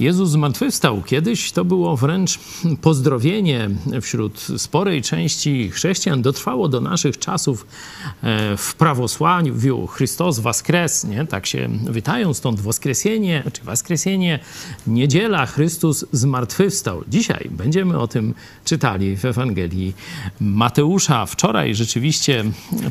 Jezus 0.00 0.30
zmartwychwstał. 0.30 1.02
Kiedyś 1.02 1.52
to 1.52 1.64
było 1.64 1.96
wręcz 1.96 2.38
pozdrowienie 2.82 3.70
wśród 4.00 4.46
sporej 4.56 5.02
części 5.02 5.70
chrześcijan. 5.70 6.22
Dotrwało 6.22 6.68
do 6.68 6.80
naszych 6.80 7.18
czasów 7.18 7.66
e, 8.22 8.56
w 8.56 8.74
prawosławiu. 8.74 9.86
Chrystus 9.86 10.38
waskres, 10.38 11.04
nie? 11.04 11.26
tak 11.26 11.46
się 11.46 11.68
witają, 11.90 12.34
stąd 12.34 12.60
woskresie, 12.60 13.42
czy 13.52 13.62
woskresie, 13.62 14.18
niedziela, 14.86 15.46
Chrystus 15.46 16.04
zmartwychwstał. 16.12 17.02
Dzisiaj 17.08 17.48
będziemy 17.50 17.98
o 17.98 18.08
tym 18.08 18.34
czytali 18.64 19.16
w 19.16 19.24
Ewangelii 19.24 19.94
Mateusza. 20.40 21.26
Wczoraj 21.26 21.74
rzeczywiście, 21.74 22.44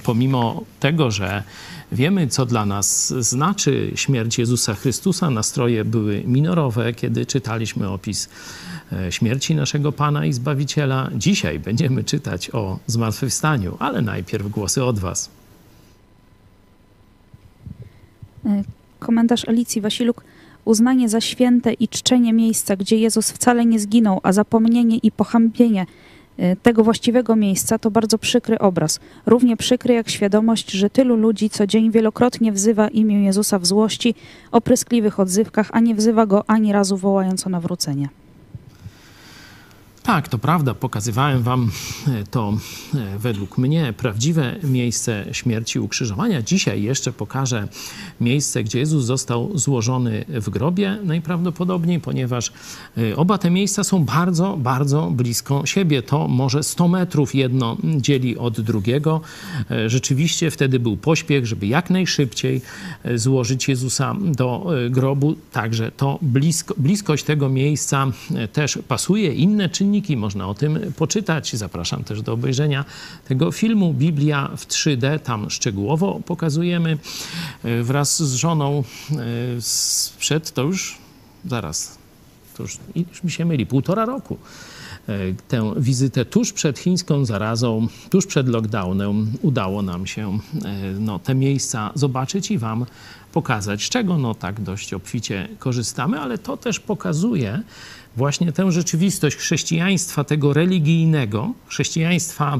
pomimo 0.03 0.63
tego, 0.79 1.11
że 1.11 1.43
Wiemy, 1.91 2.27
co 2.27 2.45
dla 2.45 2.65
nas 2.65 3.07
znaczy 3.07 3.91
śmierć 3.95 4.37
Jezusa 4.37 4.73
Chrystusa. 4.73 5.29
Nastroje 5.29 5.85
były 5.85 6.23
minorowe, 6.25 6.93
kiedy 6.93 7.25
czytaliśmy 7.25 7.89
opis 7.89 8.29
e, 8.93 9.11
śmierci 9.11 9.55
naszego 9.55 9.91
Pana 9.91 10.25
i 10.25 10.33
Zbawiciela. 10.33 11.09
Dzisiaj 11.15 11.59
będziemy 11.59 12.03
czytać 12.03 12.49
o 12.53 12.79
zmartwychwstaniu, 12.87 13.77
ale 13.79 14.01
najpierw 14.01 14.47
głosy 14.47 14.83
od 14.83 14.99
Was. 14.99 15.29
E, 18.45 18.63
komentarz 18.99 19.47
Alicji 19.47 19.81
Wasiluk. 19.81 20.23
Uznanie 20.65 21.09
za 21.09 21.21
święte 21.21 21.73
i 21.73 21.87
czczenie 21.87 22.33
miejsca, 22.33 22.75
gdzie 22.75 22.97
Jezus 22.97 23.31
wcale 23.31 23.65
nie 23.65 23.79
zginął, 23.79 24.19
a 24.23 24.31
zapomnienie 24.31 24.97
i 24.97 25.11
pohambienie– 25.11 25.85
tego 26.63 26.83
właściwego 26.83 27.35
miejsca 27.35 27.79
to 27.79 27.91
bardzo 27.91 28.17
przykry 28.17 28.59
obraz. 28.59 28.99
Równie 29.25 29.57
przykry 29.57 29.93
jak 29.93 30.09
świadomość, 30.09 30.71
że 30.71 30.89
tylu 30.89 31.15
ludzi 31.15 31.49
co 31.49 31.67
dzień 31.67 31.91
wielokrotnie 31.91 32.51
wzywa 32.51 32.87
imię 32.87 33.23
Jezusa 33.23 33.59
w 33.59 33.65
złości, 33.65 34.15
opryskliwych 34.51 35.19
odzywkach, 35.19 35.69
a 35.71 35.79
nie 35.79 35.95
wzywa 35.95 36.25
go 36.25 36.43
ani 36.47 36.73
razu 36.73 36.97
wołając 36.97 37.47
o 37.47 37.49
nawrócenie. 37.49 38.09
Tak, 40.09 40.27
to 40.27 40.37
prawda. 40.37 40.73
Pokazywałem 40.73 41.43
wam 41.43 41.71
e, 42.07 42.23
to 42.31 42.53
e, 42.95 43.19
według 43.19 43.57
mnie 43.57 43.93
prawdziwe 43.97 44.55
miejsce 44.63 45.25
śmierci 45.31 45.79
ukrzyżowania. 45.79 46.41
Dzisiaj 46.41 46.83
jeszcze 46.83 47.13
pokażę 47.13 47.67
miejsce, 48.21 48.63
gdzie 48.63 48.79
Jezus 48.79 49.05
został 49.05 49.57
złożony 49.57 50.25
w 50.27 50.49
grobie 50.49 50.97
najprawdopodobniej, 51.03 51.99
ponieważ 51.99 52.51
e, 52.97 53.15
oba 53.15 53.37
te 53.37 53.49
miejsca 53.49 53.83
są 53.83 54.05
bardzo, 54.05 54.57
bardzo 54.57 55.11
blisko 55.11 55.65
siebie. 55.65 56.03
To 56.03 56.27
może 56.27 56.63
100 56.63 56.87
metrów 56.87 57.35
jedno 57.35 57.77
dzieli 57.83 58.37
od 58.37 58.61
drugiego. 58.61 59.21
Rzeczywiście 59.87 60.51
wtedy 60.51 60.79
był 60.79 60.97
pośpiech, 60.97 61.45
żeby 61.45 61.67
jak 61.67 61.89
najszybciej 61.89 62.61
złożyć 63.15 63.67
Jezusa 63.67 64.15
do 64.21 64.65
grobu. 64.89 65.35
Także 65.51 65.91
to 65.91 66.19
blisko, 66.21 66.75
bliskość 66.77 67.23
tego 67.23 67.49
miejsca 67.49 68.07
też 68.53 68.79
pasuje. 68.87 69.33
Inne 69.33 69.69
czynniki 69.69 69.98
można 70.17 70.47
o 70.47 70.53
tym 70.53 70.93
poczytać. 70.97 71.55
Zapraszam 71.55 72.03
też 72.03 72.21
do 72.21 72.33
obejrzenia 72.33 72.85
tego 73.27 73.51
filmu 73.51 73.93
Biblia 73.93 74.49
w 74.57 74.67
3D. 74.67 75.19
Tam 75.19 75.49
szczegółowo 75.49 76.21
pokazujemy 76.25 76.97
e, 77.63 77.83
wraz 77.83 78.23
z 78.23 78.33
żoną 78.33 78.83
e, 79.11 79.15
sprzed, 79.61 80.51
to 80.51 80.61
już 80.61 80.97
zaraz, 81.45 81.97
to 82.57 82.63
już, 82.63 82.77
już 82.95 83.23
mi 83.23 83.31
się 83.31 83.45
myli, 83.45 83.65
półtora 83.65 84.05
roku 84.05 84.37
e, 85.07 85.17
tę 85.47 85.73
wizytę 85.77 86.25
tuż 86.25 86.53
przed 86.53 86.79
chińską 86.79 87.25
zarazą, 87.25 87.87
tuż 88.09 88.25
przed 88.25 88.47
lockdownem 88.47 89.31
udało 89.41 89.81
nam 89.81 90.07
się 90.07 90.39
no, 90.99 91.19
te 91.19 91.35
miejsca 91.35 91.91
zobaczyć 91.95 92.51
i 92.51 92.57
Wam 92.57 92.85
pokazać, 93.33 93.89
czego 93.89 94.17
no, 94.17 94.35
tak 94.35 94.61
dość 94.61 94.93
obficie 94.93 95.47
korzystamy, 95.59 96.19
ale 96.19 96.37
to 96.37 96.57
też 96.57 96.79
pokazuje, 96.79 97.63
właśnie 98.19 98.51
tę 98.51 98.71
rzeczywistość 98.71 99.37
chrześcijaństwa, 99.37 100.23
tego 100.23 100.53
religijnego, 100.53 101.53
chrześcijaństwa 101.67 102.59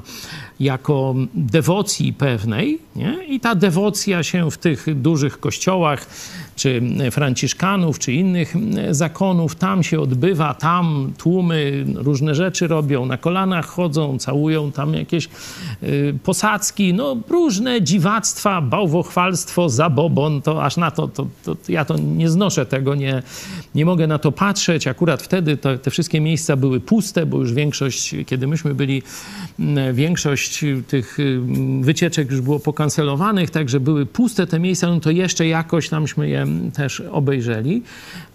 jako 0.60 1.16
dewocji 1.34 2.14
pewnej, 2.14 2.80
nie? 2.96 3.26
i 3.28 3.40
ta 3.40 3.56
dewocja 3.56 4.24
się 4.24 4.52
w 4.52 4.58
tych 4.58 5.02
dużych 5.02 5.40
kościołach, 5.40 6.08
czy 6.56 6.82
franciszkanów, 7.12 8.00
czy 8.00 8.14
innych 8.14 8.56
zakonów, 8.92 9.56
tam 9.56 9.84
się 9.84 10.00
odbywa, 10.00 10.54
tam 10.54 11.14
tłumy 11.18 11.86
różne 11.96 12.36
rzeczy 12.36 12.68
robią, 12.68 13.06
na 13.06 13.18
kolanach 13.18 13.66
chodzą, 13.66 14.18
całują 14.18 14.72
tam 14.72 14.94
jakieś 14.94 15.30
y, 15.84 16.20
posadzki, 16.24 16.94
no 16.94 17.18
różne 17.30 17.82
dziwactwa, 17.82 18.62
bałwochwalstwo, 18.62 19.70
zabobon, 19.70 20.42
to 20.42 20.64
aż 20.64 20.78
na 20.78 20.92
to, 20.92 21.08
to, 21.08 21.28
to, 21.44 21.56
ja 21.70 21.86
to 21.86 21.98
nie 21.98 22.30
znoszę 22.30 22.66
tego, 22.66 22.96
nie, 22.96 23.24
nie 23.76 23.86
mogę 23.86 24.08
na 24.08 24.20
to 24.20 24.32
patrzeć. 24.32 24.88
Akurat 24.88 25.22
wtedy 25.22 25.49
to, 25.58 25.78
te 25.78 25.92
wszystkie 25.92 26.22
miejsca 26.22 26.56
były 26.56 26.80
puste, 26.80 27.26
bo 27.26 27.38
już 27.38 27.54
większość, 27.54 28.16
kiedy 28.26 28.48
myśmy 28.48 28.74
byli, 28.74 29.04
większość 29.94 30.66
tych 30.88 31.20
y, 31.20 31.40
wycieczek 31.82 32.32
już 32.32 32.42
było 32.42 32.60
pokancelowanych, 32.60 33.50
także 33.50 33.80
były 33.80 34.06
puste 34.06 34.48
te 34.48 34.60
miejsca, 34.60 34.88
no 34.88 35.00
to 35.00 35.12
jeszcze 35.12 35.48
jakoś 35.48 35.90
tamśmy 35.90 36.30
je 36.30 36.48
też 36.74 37.02
obejrzeli, 37.12 37.82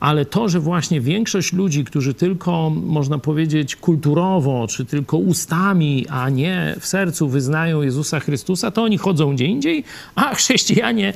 ale 0.01 0.25
to, 0.27 0.49
że 0.49 0.61
właśnie 0.61 1.01
większość 1.01 1.53
ludzi, 1.53 1.85
którzy 1.85 2.15
tylko, 2.15 2.71
można 2.71 3.19
powiedzieć, 3.19 3.77
kulturowo, 3.77 4.67
czy 4.69 4.85
tylko 4.85 5.17
ustami, 5.17 6.07
a 6.09 6.29
nie 6.29 6.77
w 6.81 6.87
sercu 6.87 7.29
wyznają 7.29 7.83
Jezusa 7.83 8.21
Chrystusa, 8.21 8.71
to 8.71 8.83
oni 8.83 8.99
chodzą 8.99 9.35
gdzie 9.35 9.45
indziej, 9.45 9.85
a 10.15 10.35
chrześcijanie, 10.35 11.13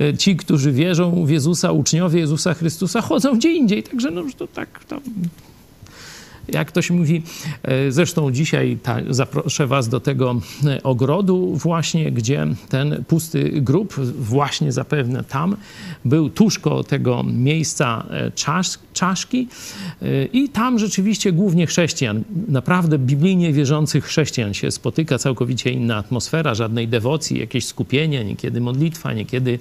e, 0.00 0.16
ci, 0.16 0.36
którzy 0.36 0.72
wierzą 0.72 1.26
w 1.26 1.30
Jezusa, 1.30 1.72
uczniowie 1.72 2.20
Jezusa 2.20 2.54
Chrystusa, 2.54 3.00
chodzą 3.00 3.36
gdzie 3.36 3.52
indziej. 3.52 3.82
Także 3.82 4.10
no, 4.10 4.22
to 4.38 4.46
tak 4.46 4.84
to 4.84 5.00
jak 6.52 6.68
ktoś 6.68 6.90
mówi, 6.90 7.22
e, 7.62 7.92
zresztą 7.92 8.32
dzisiaj 8.32 8.78
ta, 8.82 8.96
zaproszę 9.10 9.66
Was 9.66 9.88
do 9.88 10.00
tego 10.00 10.40
e, 10.66 10.82
ogrodu, 10.82 11.56
właśnie 11.56 12.12
gdzie 12.12 12.46
ten 12.68 13.04
pusty 13.08 13.50
grób, 13.60 13.94
właśnie 14.18 14.72
zapewne 14.72 15.24
tam, 15.24 15.56
był 16.04 16.30
tuż 16.30 16.58
koło 16.58 16.84
tego 16.84 17.22
miejsca 17.22 18.06
e, 18.10 18.30
czasz, 18.30 18.78
czaszki. 18.92 19.48
I 20.32 20.48
tam 20.48 20.78
rzeczywiście 20.78 21.32
głównie 21.32 21.66
chrześcijan, 21.66 22.22
naprawdę 22.48 22.98
biblijnie 22.98 23.52
wierzących 23.52 24.04
chrześcijan 24.04 24.54
się 24.54 24.70
spotyka, 24.70 25.18
całkowicie 25.18 25.70
inna 25.70 25.96
atmosfera, 25.96 26.54
żadnej 26.54 26.88
dewocji, 26.88 27.38
jakieś 27.38 27.66
skupienie, 27.66 28.24
niekiedy 28.24 28.60
modlitwa, 28.60 29.12
niekiedy 29.12 29.58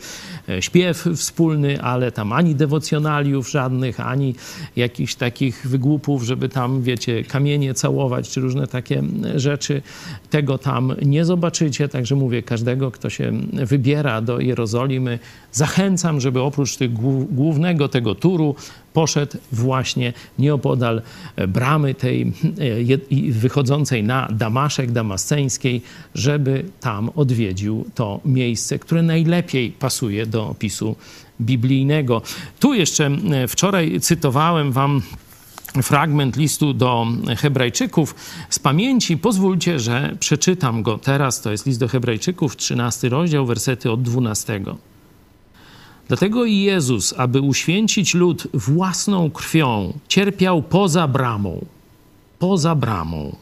śpiew 0.59 1.07
wspólny, 1.15 1.81
ale 1.81 2.11
tam 2.11 2.33
ani 2.33 2.55
dewocjonaliów 2.55 3.49
żadnych, 3.51 3.99
ani 3.99 4.35
jakichś 4.75 5.15
takich 5.15 5.67
wygłupów, 5.67 6.23
żeby 6.23 6.49
tam 6.49 6.78
wiecie, 6.81 7.23
kamienie 7.23 7.73
całować, 7.73 8.29
czy 8.29 8.41
różne 8.41 8.67
takie 8.67 9.03
rzeczy. 9.35 9.81
Tego 10.29 10.57
tam 10.57 10.95
nie 11.01 11.25
zobaczycie. 11.25 11.87
Także 11.87 12.15
mówię, 12.15 12.43
każdego, 12.43 12.91
kto 12.91 13.09
się 13.09 13.31
wybiera 13.53 14.21
do 14.21 14.39
Jerozolimy, 14.39 15.19
zachęcam, 15.51 16.21
żeby 16.21 16.41
oprócz 16.41 16.75
tych 16.75 16.93
głównego 17.31 17.87
tego 17.87 18.15
turu 18.15 18.55
poszedł 18.93 19.37
właśnie 19.51 20.13
nieopodal 20.39 21.01
bramy 21.47 21.95
tej 21.95 22.21
e, 22.21 23.31
wychodzącej 23.31 24.03
na 24.03 24.27
Damaszek 24.31 24.91
Damasceńskiej, 24.91 25.81
żeby 26.15 26.65
tam 26.79 27.09
odwiedził 27.15 27.85
to 27.95 28.19
miejsce, 28.25 28.79
które 28.79 29.01
najlepiej 29.01 29.71
pasuje 29.71 30.25
do 30.25 30.49
opisu 30.49 30.95
biblijnego. 31.41 32.21
Tu 32.59 32.73
jeszcze 32.73 33.11
wczoraj 33.47 33.99
cytowałem 33.99 34.71
wam 34.71 35.01
fragment 35.83 36.35
listu 36.35 36.73
do 36.73 37.07
Hebrajczyków 37.37 38.15
z 38.49 38.59
pamięci. 38.59 39.17
Pozwólcie, 39.17 39.79
że 39.79 40.15
przeczytam 40.19 40.83
go 40.83 40.97
teraz. 40.97 41.41
To 41.41 41.51
jest 41.51 41.65
list 41.65 41.79
do 41.79 41.87
Hebrajczyków, 41.87 42.55
13 42.55 43.09
rozdział, 43.09 43.45
wersety 43.45 43.91
od 43.91 44.01
12. 44.01 44.61
Dlatego 46.07 46.45
i 46.45 46.57
Jezus, 46.57 47.13
aby 47.17 47.41
uświęcić 47.41 48.13
lud 48.13 48.47
własną 48.53 49.31
krwią, 49.31 49.93
cierpiał 50.07 50.61
poza 50.63 51.07
bramą. 51.07 51.65
Poza 52.39 52.75
bramą. 52.75 53.35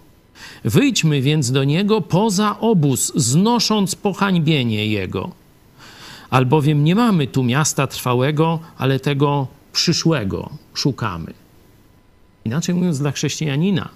Wyjdźmy 0.65 1.21
więc 1.21 1.51
do 1.51 1.63
niego 1.63 2.01
poza 2.01 2.59
obóz, 2.59 3.11
znosząc 3.15 3.95
pohańbienie 3.95 4.87
jego. 4.87 5.29
Albowiem 6.29 6.83
nie 6.83 6.95
mamy 6.95 7.27
tu 7.27 7.43
miasta 7.43 7.87
trwałego, 7.87 8.59
ale 8.77 8.99
tego 8.99 9.47
przyszłego 9.73 10.49
szukamy. 10.73 11.33
Inaczej 12.47 12.75
mówiąc, 12.75 12.99
dla 12.99 13.11
chrześcijanina 13.11 13.89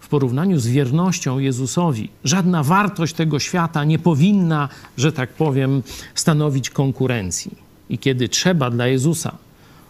w 0.00 0.08
porównaniu 0.08 0.60
z 0.60 0.66
wiernością 0.66 1.38
Jezusowi, 1.38 2.08
żadna 2.24 2.62
wartość 2.62 3.14
tego 3.14 3.38
świata 3.38 3.84
nie 3.84 3.98
powinna, 3.98 4.68
że 4.96 5.12
tak 5.12 5.30
powiem, 5.32 5.82
stanowić 6.14 6.70
konkurencji. 6.70 7.50
I 7.90 7.98
kiedy 7.98 8.28
trzeba 8.28 8.70
dla 8.70 8.86
Jezusa 8.86 9.36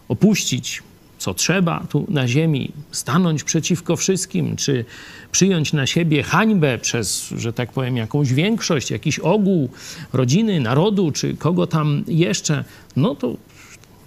opuścić 0.07 0.83
co 1.17 1.33
trzeba 1.33 1.85
tu 1.89 2.05
na 2.09 2.27
ziemi, 2.27 2.71
stanąć 2.91 3.43
przeciwko 3.43 3.95
wszystkim, 3.95 4.55
czy 4.55 4.85
przyjąć 5.31 5.73
na 5.73 5.87
siebie 5.87 6.23
hańbę 6.23 6.77
przez, 6.77 7.33
że 7.37 7.53
tak 7.53 7.71
powiem, 7.71 7.97
jakąś 7.97 8.33
większość, 8.33 8.91
jakiś 8.91 9.19
ogół 9.19 9.69
rodziny, 10.13 10.59
narodu, 10.59 11.11
czy 11.11 11.37
kogo 11.37 11.67
tam 11.67 12.03
jeszcze, 12.07 12.63
no 12.95 13.15
to 13.15 13.35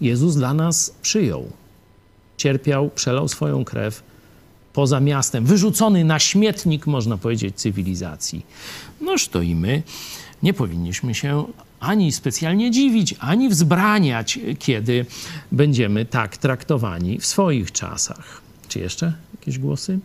Jezus 0.01 0.37
dla 0.37 0.55
nas 0.55 0.95
przyjął 1.03 1.51
cierpiał, 2.37 2.91
przelał 2.91 3.29
swoją 3.29 3.65
krew 3.65 4.03
poza 4.73 5.01
miastem, 5.01 5.45
wyrzucony 5.45 6.05
na 6.05 6.19
śmietnik, 6.19 6.87
można 6.87 7.17
powiedzieć, 7.17 7.57
cywilizacji. 7.57 8.47
Noż 9.01 9.29
to 9.29 9.43
i 9.43 9.55
my 9.55 9.83
nie 10.43 10.55
powinniśmy 10.55 11.15
się 11.15 11.45
ani 11.81 12.13
specjalnie 12.13 12.71
dziwić, 12.71 13.15
ani 13.19 13.49
wzbraniać, 13.49 14.39
kiedy 14.59 15.07
będziemy 15.53 16.05
tak 16.05 16.37
traktowani 16.37 17.19
w 17.19 17.27
swoich 17.27 17.73
czasach. 17.73 18.41
Czy 18.69 18.79
jeszcze 18.79 19.13
jakieś 19.35 19.59
głosy? 19.59 19.99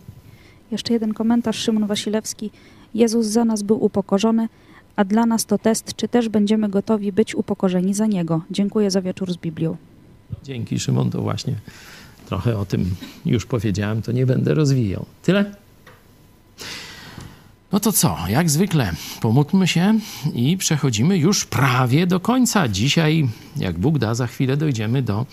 Jeszcze 0.71 0.93
jeden 0.93 1.13
komentarz, 1.13 1.57
Szymon 1.57 1.87
Wasilewski. 1.87 2.51
Jezus 2.93 3.25
za 3.27 3.45
nas 3.45 3.61
był 3.61 3.83
upokorzony, 3.83 4.49
a 4.95 5.05
dla 5.05 5.25
nas 5.25 5.45
to 5.45 5.57
test, 5.57 5.95
czy 5.95 6.07
też 6.07 6.29
będziemy 6.29 6.69
gotowi 6.69 7.11
być 7.11 7.35
upokorzeni 7.35 7.93
za 7.93 8.05
Niego. 8.05 8.41
Dziękuję 8.51 8.91
za 8.91 9.01
wieczór 9.01 9.33
z 9.33 9.37
Biblią. 9.37 9.77
Dzięki 10.43 10.79
Szymon, 10.79 11.09
to 11.09 11.21
właśnie 11.21 11.55
trochę 12.31 12.57
o 12.57 12.65
tym 12.65 12.95
już 13.25 13.45
powiedziałem, 13.45 14.01
to 14.01 14.11
nie 14.11 14.25
będę 14.25 14.53
rozwijał. 14.53 15.05
Tyle? 15.23 15.55
No 17.71 17.79
to 17.79 17.91
co, 17.91 18.17
jak 18.27 18.49
zwykle, 18.49 18.93
pomódlmy 19.21 19.67
się 19.67 19.99
i 20.33 20.57
przechodzimy 20.57 21.17
już 21.17 21.45
prawie 21.45 22.07
do 22.07 22.19
końca. 22.19 22.67
Dzisiaj, 22.67 23.29
jak 23.57 23.79
Bóg 23.79 23.99
da, 23.99 24.15
za 24.15 24.27
chwilę 24.27 24.57
dojdziemy 24.57 25.01
do 25.01 25.25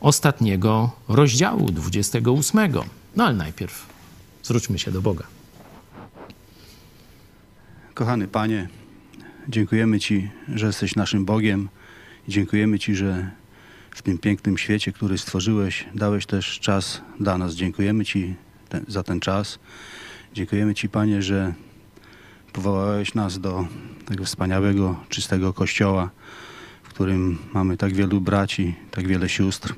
ostatniego 0.00 0.90
rozdziału, 1.08 1.70
28. 1.70 2.72
No 3.16 3.24
ale 3.24 3.36
najpierw 3.36 3.86
zwróćmy 4.42 4.78
się 4.78 4.90
do 4.90 5.02
Boga. 5.02 5.24
Kochany 7.94 8.28
Panie, 8.28 8.68
dziękujemy 9.48 10.00
Ci, 10.00 10.30
że 10.54 10.66
jesteś 10.66 10.96
naszym 10.96 11.24
Bogiem. 11.24 11.68
Dziękujemy 12.28 12.78
Ci, 12.78 12.94
że 12.94 13.41
w 13.94 14.02
tym 14.02 14.18
pięknym 14.18 14.58
świecie, 14.58 14.92
który 14.92 15.18
stworzyłeś, 15.18 15.84
dałeś 15.94 16.26
też 16.26 16.60
czas 16.60 17.02
dla 17.20 17.38
nas. 17.38 17.54
Dziękujemy 17.54 18.04
Ci 18.04 18.34
ten, 18.68 18.84
za 18.88 19.02
ten 19.02 19.20
czas. 19.20 19.58
Dziękujemy 20.34 20.74
Ci, 20.74 20.88
Panie, 20.88 21.22
że 21.22 21.54
powołałeś 22.52 23.14
nas 23.14 23.40
do 23.40 23.66
tego 24.06 24.24
wspaniałego, 24.24 24.96
czystego 25.08 25.52
kościoła, 25.52 26.10
w 26.82 26.88
którym 26.88 27.38
mamy 27.54 27.76
tak 27.76 27.92
wielu 27.92 28.20
braci, 28.20 28.74
tak 28.90 29.06
wiele 29.06 29.28
sióstr. 29.28 29.74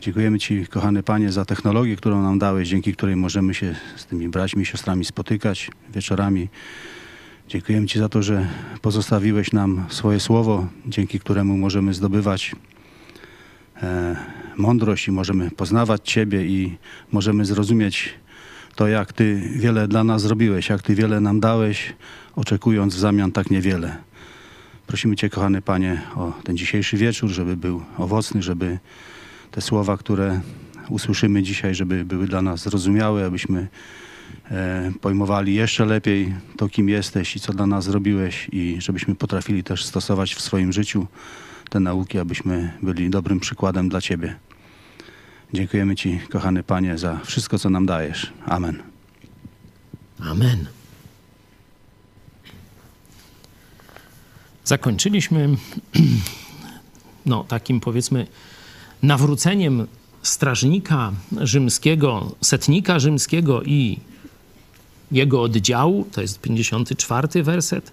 Dziękujemy 0.00 0.38
Ci, 0.38 0.66
kochany 0.66 1.02
Panie, 1.02 1.32
za 1.32 1.44
technologię, 1.44 1.96
którą 1.96 2.22
nam 2.22 2.38
dałeś, 2.38 2.68
dzięki 2.68 2.92
której 2.92 3.16
możemy 3.16 3.54
się 3.54 3.74
z 3.96 4.06
tymi 4.06 4.28
braćmi, 4.28 4.66
siostrami 4.66 5.04
spotykać 5.04 5.70
wieczorami. 5.94 6.48
Dziękujemy 7.48 7.86
Ci 7.86 7.98
za 7.98 8.08
to, 8.08 8.22
że 8.22 8.48
pozostawiłeś 8.82 9.52
nam 9.52 9.84
swoje 9.88 10.20
słowo, 10.20 10.66
dzięki 10.86 11.20
któremu 11.20 11.56
możemy 11.56 11.94
zdobywać 11.94 12.54
mądrość 14.56 15.08
i 15.08 15.12
możemy 15.12 15.50
poznawać 15.50 16.00
Ciebie 16.04 16.46
i 16.46 16.76
możemy 17.12 17.44
zrozumieć 17.44 18.14
to, 18.74 18.88
jak 18.88 19.12
Ty 19.12 19.42
wiele 19.56 19.88
dla 19.88 20.04
nas 20.04 20.22
zrobiłeś, 20.22 20.68
jak 20.68 20.82
Ty 20.82 20.94
wiele 20.94 21.20
nam 21.20 21.40
dałeś, 21.40 21.94
oczekując 22.36 22.94
w 22.94 22.98
zamian 22.98 23.32
tak 23.32 23.50
niewiele. 23.50 23.96
Prosimy 24.86 25.16
Cię, 25.16 25.30
kochany 25.30 25.62
Panie, 25.62 26.02
o 26.16 26.32
ten 26.44 26.56
dzisiejszy 26.56 26.96
wieczór, 26.96 27.30
żeby 27.30 27.56
był 27.56 27.82
owocny, 27.98 28.42
żeby 28.42 28.78
te 29.50 29.60
słowa, 29.60 29.96
które 29.96 30.40
usłyszymy 30.88 31.42
dzisiaj, 31.42 31.74
żeby 31.74 32.04
były 32.04 32.26
dla 32.26 32.42
nas 32.42 32.62
zrozumiałe, 32.62 33.26
abyśmy 33.26 33.68
e, 34.50 34.92
pojmowali 35.00 35.54
jeszcze 35.54 35.84
lepiej 35.84 36.34
to, 36.56 36.68
kim 36.68 36.88
jesteś 36.88 37.36
i 37.36 37.40
co 37.40 37.52
dla 37.52 37.66
nas 37.66 37.84
zrobiłeś 37.84 38.48
i 38.52 38.76
żebyśmy 38.78 39.14
potrafili 39.14 39.64
też 39.64 39.84
stosować 39.84 40.34
w 40.34 40.40
swoim 40.40 40.72
życiu 40.72 41.06
te 41.70 41.80
nauki, 41.80 42.18
abyśmy 42.18 42.72
byli 42.82 43.10
dobrym 43.10 43.40
przykładem 43.40 43.88
dla 43.88 44.00
Ciebie. 44.00 44.36
Dziękujemy 45.52 45.96
Ci, 45.96 46.20
kochany 46.30 46.62
Panie, 46.62 46.98
za 46.98 47.20
wszystko, 47.24 47.58
co 47.58 47.70
nam 47.70 47.86
dajesz. 47.86 48.32
Amen. 48.46 48.82
Amen. 50.20 50.66
Zakończyliśmy 54.64 55.56
no, 57.26 57.44
takim 57.44 57.80
powiedzmy 57.80 58.26
nawróceniem 59.02 59.86
strażnika 60.22 61.12
rzymskiego, 61.40 62.36
setnika 62.40 62.98
rzymskiego 62.98 63.62
i 63.62 63.98
jego 65.12 65.42
oddziału, 65.42 66.06
to 66.12 66.20
jest 66.20 66.40
54 66.40 67.42
werset, 67.42 67.92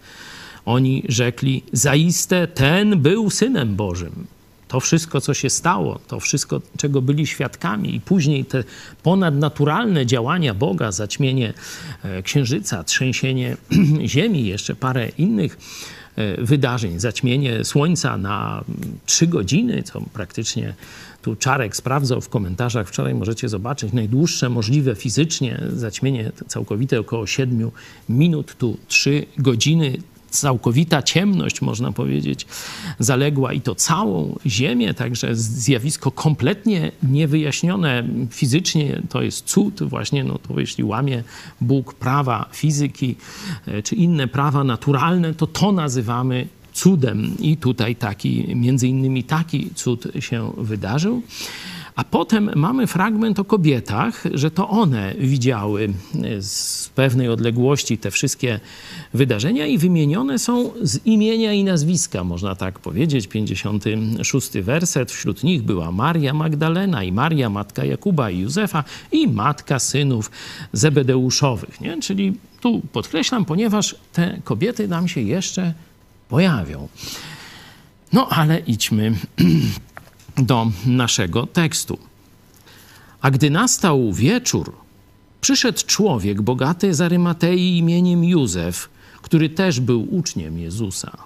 oni 0.66 1.04
rzekli: 1.10 1.64
Zaiste 1.74 2.48
ten 2.48 3.02
był 3.02 3.30
synem 3.30 3.76
Bożym. 3.76 4.28
To 4.68 4.80
wszystko, 4.80 5.22
co 5.22 5.34
się 5.34 5.50
stało, 5.50 6.00
to 6.08 6.20
wszystko, 6.20 6.62
czego 6.78 7.02
byli 7.02 7.28
świadkami, 7.28 7.96
i 7.96 8.02
później 8.02 8.46
te 8.46 8.64
ponadnaturalne 9.04 10.06
działania 10.06 10.54
Boga, 10.54 10.92
zaćmienie 10.92 11.54
e, 12.04 12.24
księżyca, 12.24 12.84
trzęsienie 12.84 13.58
ziemi, 14.06 14.46
jeszcze 14.46 14.76
parę 14.76 15.10
innych 15.18 15.58
e, 16.16 16.46
wydarzeń, 16.46 17.00
zaćmienie 17.00 17.64
słońca 17.64 18.18
na 18.18 18.64
trzy 19.06 19.28
godziny, 19.28 19.84
co 19.84 20.02
praktycznie 20.14 20.74
tu 21.22 21.36
Czarek 21.36 21.76
sprawdzał 21.76 22.22
w 22.22 22.30
komentarzach 22.30 22.88
wczoraj, 22.88 23.16
możecie 23.16 23.50
zobaczyć, 23.50 23.94
najdłuższe 23.94 24.50
możliwe 24.50 24.96
fizycznie 24.96 25.62
zaćmienie 25.74 26.32
całkowite 26.48 27.00
około 27.00 27.28
7 27.28 27.72
minut, 28.10 28.56
tu 28.58 28.78
3 28.88 29.26
godziny 29.38 29.98
całkowita 30.40 31.02
ciemność, 31.02 31.62
można 31.62 31.92
powiedzieć, 31.92 32.46
zaległa 33.00 33.54
i 33.54 33.62
to 33.62 33.76
całą 33.76 34.40
Ziemię, 34.46 34.94
także 34.94 35.36
zjawisko 35.36 36.12
kompletnie 36.12 36.92
niewyjaśnione 37.04 38.04
fizycznie, 38.30 39.02
to 39.10 39.22
jest 39.22 39.46
cud 39.46 39.84
właśnie, 39.84 40.24
no 40.24 40.38
to 40.38 40.60
jeśli 40.60 40.84
łamie 40.84 41.24
Bóg 41.62 41.94
prawa 41.94 42.50
fizyki 42.54 43.16
e, 43.68 43.84
czy 43.84 43.96
inne 43.96 44.28
prawa 44.28 44.64
naturalne, 44.64 45.34
to 45.34 45.48
to 45.48 45.72
nazywamy 45.72 46.48
cudem. 46.74 47.38
I 47.40 47.58
tutaj 47.58 47.96
taki, 47.96 48.56
między 48.56 48.88
innymi 48.88 49.24
taki 49.24 49.70
cud 49.76 50.08
się 50.20 50.52
wydarzył. 50.58 51.22
A 51.96 52.04
potem 52.04 52.52
mamy 52.56 52.88
fragment 52.88 53.40
o 53.40 53.46
kobietach, 53.46 54.24
że 54.34 54.52
to 54.52 54.70
one 54.70 55.14
widziały 55.20 55.94
z 56.40 56.90
pewnej 56.90 57.30
odległości 57.30 57.98
te 57.98 58.12
wszystkie 58.12 58.60
wydarzenia 59.14 59.66
i 59.66 59.78
wymienione 59.78 60.40
są 60.40 60.72
z 60.82 61.06
imienia 61.06 61.54
i 61.54 61.64
nazwiska, 61.64 62.24
można 62.24 62.56
tak 62.56 62.80
powiedzieć. 62.80 63.28
56 63.28 64.52
werset. 64.52 65.12
Wśród 65.12 65.44
nich 65.44 65.64
była 65.64 65.92
Maria 65.92 66.34
Magdalena 66.34 67.04
i 67.04 67.12
Maria, 67.12 67.50
matka 67.50 67.86
Jakuba 67.86 68.30
i 68.30 68.40
Józefa 68.40 68.84
i 69.12 69.28
matka 69.28 69.80
synów 69.80 70.32
Zebedeuszowych. 70.74 71.82
Nie? 71.82 72.02
Czyli 72.02 72.34
tu 72.62 72.82
podkreślam, 72.92 73.46
ponieważ 73.46 73.96
te 74.14 74.40
kobiety 74.44 74.88
nam 74.88 75.08
się 75.08 75.22
jeszcze 75.22 75.74
pojawią. 76.30 76.88
No 78.14 78.28
ale 78.30 78.60
idźmy 78.60 79.16
do 80.38 80.72
naszego 80.86 81.48
tekstu. 81.48 81.98
A 83.22 83.32
gdy 83.32 83.50
nastał 83.50 84.14
wieczór, 84.14 84.76
przyszedł 85.42 85.80
człowiek 85.86 86.42
bogaty 86.42 86.94
z 86.94 87.02
Arymatei 87.02 87.78
imieniem 87.78 88.24
Józef, 88.24 88.90
który 89.22 89.50
też 89.50 89.80
był 89.80 90.16
uczniem 90.16 90.60
Jezusa. 90.60 91.18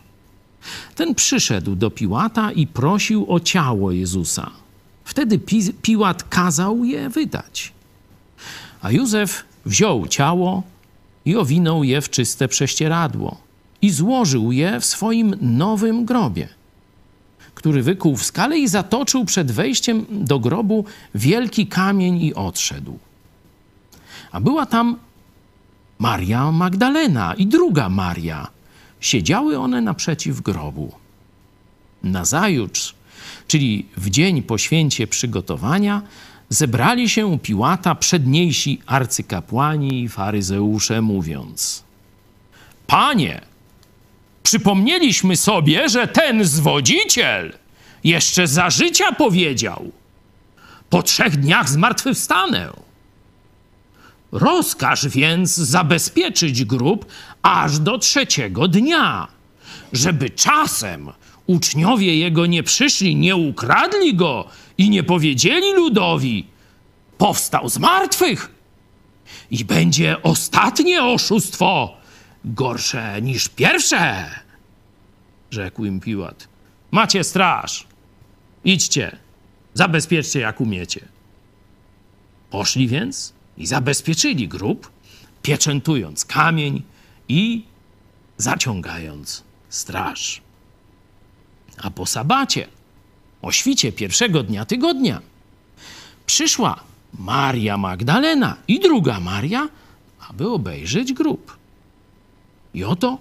Ten 0.96 1.16
przyszedł 1.16 1.76
do 1.76 1.92
Piłata 1.92 2.52
i 2.52 2.68
prosił 2.68 3.26
o 3.34 3.40
ciało 3.40 3.92
Jezusa. 3.92 4.52
Wtedy 5.04 5.40
Pi 5.40 5.74
Piłat 5.82 6.24
kazał 6.24 6.84
je 6.84 7.10
wydać. 7.10 7.74
A 8.82 8.92
Józef 8.92 9.44
wziął 9.66 10.08
ciało 10.08 10.64
i 11.26 11.36
owinął 11.36 11.84
je 11.84 12.02
w 12.02 12.10
czyste 12.10 12.48
prześcieradło 12.48 13.38
i 13.82 13.90
złożył 13.90 14.52
je 14.52 14.80
w 14.80 14.86
swoim 14.86 15.36
nowym 15.42 16.06
grobie 16.06 16.59
który 17.60 17.84
wykuł 17.84 18.16
w 18.18 18.26
skale 18.26 18.58
i 18.58 18.68
zatoczył 18.68 19.26
przed 19.26 19.52
wejściem 19.52 20.06
do 20.10 20.40
grobu 20.40 20.86
wielki 21.16 21.68
kamień 21.68 22.22
i 22.22 22.34
odszedł. 22.34 23.00
A 24.32 24.40
była 24.40 24.66
tam 24.66 24.98
Maria 26.00 26.52
Magdalena 26.52 27.34
i 27.34 27.48
druga 27.48 27.90
Maria. 27.90 28.48
Siedziały 29.00 29.58
one 29.58 29.82
naprzeciw 29.82 30.42
grobu. 30.42 30.92
Nazajutrz, 32.04 32.96
czyli 33.48 33.86
w 33.98 34.10
dzień 34.10 34.44
po 34.44 34.58
święcie 34.58 35.08
przygotowania, 35.08 36.02
zebrali 36.50 37.10
się 37.10 37.28
u 37.28 37.38
Piłata 37.38 37.96
przedniejsi 37.96 38.82
arcykapłani 38.86 40.04
i 40.04 40.10
faryzeusze, 40.10 41.02
mówiąc: 41.02 41.84
Panie, 42.88 43.42
Przypomnieliśmy 44.44 45.38
sobie, 45.38 45.90
że 45.90 46.08
ten 46.08 46.46
zwodziciel 46.46 47.54
jeszcze 48.04 48.48
za 48.48 48.70
życia 48.70 49.12
powiedział: 49.12 49.92
Po 50.90 51.04
trzech 51.04 51.38
dniach 51.38 51.70
zmartwychwstanę. 51.70 52.70
Rozkaż 54.32 55.08
więc 55.08 55.56
zabezpieczyć 55.56 56.66
grób 56.66 57.06
aż 57.42 57.80
do 57.80 57.98
trzeciego 57.98 58.68
dnia, 58.68 59.28
żeby 59.94 60.30
czasem 60.30 61.12
uczniowie 61.48 62.18
jego 62.18 62.46
nie 62.46 62.64
przyszli, 62.64 63.16
nie 63.16 63.36
ukradli 63.36 64.16
go 64.16 64.46
i 64.78 64.90
nie 64.90 65.04
powiedzieli 65.04 65.74
ludowi: 65.74 66.48
Powstał 67.18 67.70
z 67.70 67.78
martwych. 67.78 68.52
I 69.52 69.66
będzie 69.66 70.24
ostatnie 70.24 71.04
oszustwo, 71.04 71.98
gorsze 72.46 73.22
niż 73.22 73.50
pierwsze, 73.50 74.30
rzekł 75.52 75.86
im 75.86 76.00
Piłat. 76.00 76.48
Macie 76.92 77.24
straż. 77.24 77.88
Idźcie, 78.64 79.18
zabezpieczcie 79.74 80.40
jak 80.40 80.62
umiecie. 80.62 81.08
Poszli 82.50 82.88
więc 82.88 83.34
i 83.58 83.68
zabezpieczyli 83.68 84.48
grób, 84.48 84.92
pieczętując 85.42 86.26
kamień 86.26 86.84
i 87.28 87.66
zaciągając 88.38 89.44
straż. 89.70 90.42
A 91.78 91.92
po 91.92 92.06
sabacie, 92.06 92.68
o 93.42 93.52
świcie 93.52 93.92
pierwszego 93.92 94.44
dnia 94.44 94.66
tygodnia, 94.66 95.22
przyszła 96.26 96.80
Maria 97.20 97.78
Magdalena 97.78 98.58
i 98.68 98.80
druga 98.80 99.20
Maria, 99.20 99.70
aby 100.30 100.50
obejrzeć 100.50 101.14
grób. 101.14 101.59
I 102.74 102.84
oto 102.84 103.18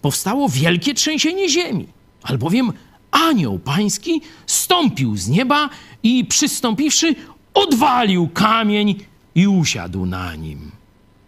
powstało 0.00 0.48
wielkie 0.48 0.94
trzęsienie 0.94 1.48
ziemi, 1.48 1.86
albowiem 2.22 2.72
anioł 3.10 3.58
pański 3.58 4.20
stąpił 4.46 5.16
z 5.16 5.28
nieba 5.28 5.68
i 6.02 6.24
przystąpiwszy, 6.24 7.14
odwalił 7.54 8.28
kamień 8.28 9.04
i 9.34 9.48
usiadł 9.48 10.06
na 10.06 10.34
nim. 10.34 10.70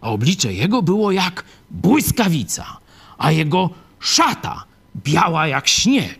A 0.01 0.09
oblicze 0.09 0.53
jego 0.53 0.81
było 0.81 1.11
jak 1.11 1.43
błyskawica, 1.71 2.77
a 3.17 3.31
jego 3.31 3.69
szata 3.99 4.63
biała 4.95 5.47
jak 5.47 5.67
śnieg. 5.67 6.19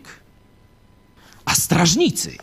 A 1.45 1.55
strażnicy 1.55 2.37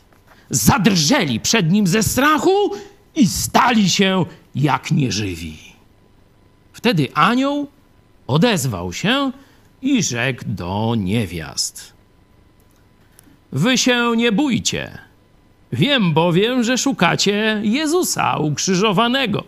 zadrżeli 0.50 1.40
przed 1.40 1.72
nim 1.72 1.86
ze 1.86 2.02
strachu 2.02 2.70
i 3.16 3.26
stali 3.26 3.90
się 3.90 4.24
jak 4.54 4.90
nieżywi. 4.90 5.58
Wtedy 6.72 7.08
anioł 7.14 7.68
odezwał 8.30 8.92
się 8.92 9.32
i 9.82 10.02
rzekł 10.02 10.44
do 10.46 10.94
niewiast: 10.98 11.92
Wy 13.52 13.78
się 13.78 14.16
nie 14.16 14.32
bójcie. 14.32 14.98
Wiem 15.72 16.14
bowiem, 16.14 16.64
że 16.64 16.78
szukacie 16.78 17.60
Jezusa 17.64 18.36
ukrzyżowanego. 18.36 19.44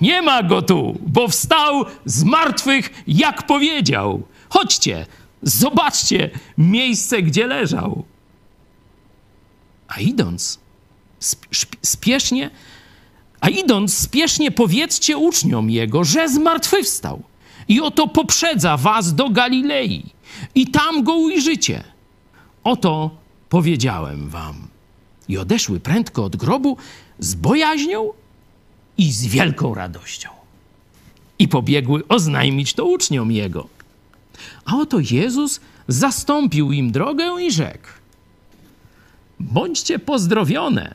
Nie 0.00 0.22
ma 0.22 0.42
go 0.42 0.62
tu, 0.62 0.98
bo 1.06 1.28
wstał 1.28 1.84
z 2.04 2.24
martwych, 2.24 2.90
jak 3.06 3.46
powiedział. 3.46 4.22
Chodźcie, 4.48 5.06
zobaczcie 5.42 6.30
miejsce, 6.58 7.22
gdzie 7.22 7.46
leżał. 7.46 8.04
A 9.88 10.00
idąc, 10.00 10.60
spiesznie, 11.82 12.50
a 13.40 13.48
idąc, 13.48 13.98
spiesznie 13.98 14.50
powiedzcie 14.50 15.16
uczniom 15.16 15.70
jego, 15.70 16.04
że 16.04 16.28
zmartwychwstał. 16.28 17.22
I 17.68 17.80
oto 17.80 18.08
poprzedza 18.08 18.76
was 18.76 19.14
do 19.14 19.30
Galilei. 19.30 20.02
I 20.54 20.66
tam 20.66 21.02
go 21.02 21.14
ujrzycie. 21.14 21.84
Oto 22.64 23.10
powiedziałem 23.48 24.28
wam. 24.28 24.68
I 25.28 25.38
odeszły 25.38 25.80
prędko 25.80 26.24
od 26.24 26.36
grobu 26.36 26.76
z 27.18 27.34
bojaźnią 27.34 28.10
i 28.98 29.12
z 29.12 29.26
wielką 29.26 29.74
radością. 29.74 30.28
I 31.38 31.48
pobiegły 31.48 32.08
oznajmić 32.08 32.74
to 32.74 32.84
uczniom 32.84 33.32
jego. 33.32 33.68
A 34.64 34.76
oto 34.76 34.98
Jezus 35.10 35.60
zastąpił 35.88 36.72
im 36.72 36.92
drogę 36.92 37.42
i 37.42 37.52
rzekł: 37.52 37.88
Bądźcie 39.40 39.98
pozdrowione. 39.98 40.94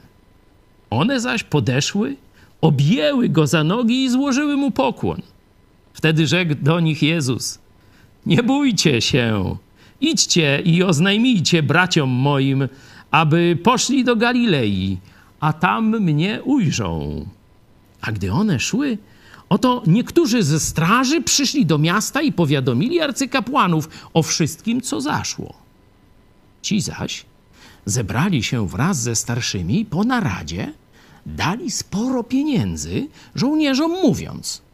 One 0.90 1.20
zaś 1.20 1.44
podeszły, 1.44 2.16
objęły 2.62 3.30
go 3.30 3.48
za 3.48 3.64
nogi 3.64 4.04
i 4.04 4.10
złożyły 4.10 4.58
mu 4.58 4.72
pokłon. 4.72 5.22
Wtedy 5.98 6.28
rzekł 6.28 6.56
do 6.62 6.80
nich 6.80 7.04
Jezus: 7.04 7.60
Nie 8.26 8.44
bójcie 8.44 9.02
się, 9.02 9.56
idźcie 10.02 10.62
i 10.66 10.84
oznajmijcie 10.84 11.64
braciom 11.64 12.10
moim, 12.10 12.68
aby 13.12 13.58
poszli 13.64 14.04
do 14.04 14.16
Galilei, 14.16 14.98
a 15.40 15.54
tam 15.54 16.00
mnie 16.00 16.42
ujrzą. 16.44 17.26
A 18.02 18.12
gdy 18.12 18.32
one 18.32 18.60
szły, 18.60 18.98
oto 19.50 19.84
niektórzy 19.88 20.44
ze 20.44 20.60
straży 20.60 21.22
przyszli 21.22 21.66
do 21.66 21.78
miasta 21.78 22.22
i 22.22 22.32
powiadomili 22.32 23.00
arcykapłanów 23.00 23.90
o 24.14 24.24
wszystkim, 24.24 24.82
co 24.82 25.02
zaszło. 25.02 25.54
Ci 26.62 26.82
zaś 26.82 27.26
zebrali 27.86 28.44
się 28.44 28.68
wraz 28.68 29.02
ze 29.02 29.16
starszymi 29.16 29.86
po 29.86 30.04
naradzie, 30.04 30.74
dali 31.26 31.72
sporo 31.72 32.24
pieniędzy 32.24 33.08
żołnierzom, 33.36 33.92
mówiąc: 33.92 34.67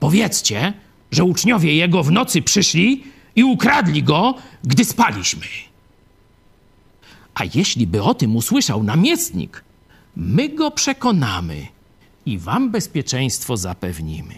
Powiedzcie, 0.00 0.72
że 1.10 1.24
uczniowie 1.24 1.74
jego 1.76 2.02
w 2.02 2.10
nocy 2.10 2.42
przyszli 2.42 3.04
i 3.36 3.44
ukradli 3.44 4.02
go, 4.02 4.34
gdy 4.64 4.84
spaliśmy. 4.84 5.46
A 7.34 7.44
jeśli 7.54 7.86
by 7.86 8.02
o 8.02 8.14
tym 8.14 8.36
usłyszał 8.36 8.82
namiestnik, 8.82 9.64
my 10.16 10.48
go 10.48 10.70
przekonamy 10.70 11.66
i 12.26 12.38
wam 12.38 12.70
bezpieczeństwo 12.70 13.56
zapewnimy. 13.56 14.34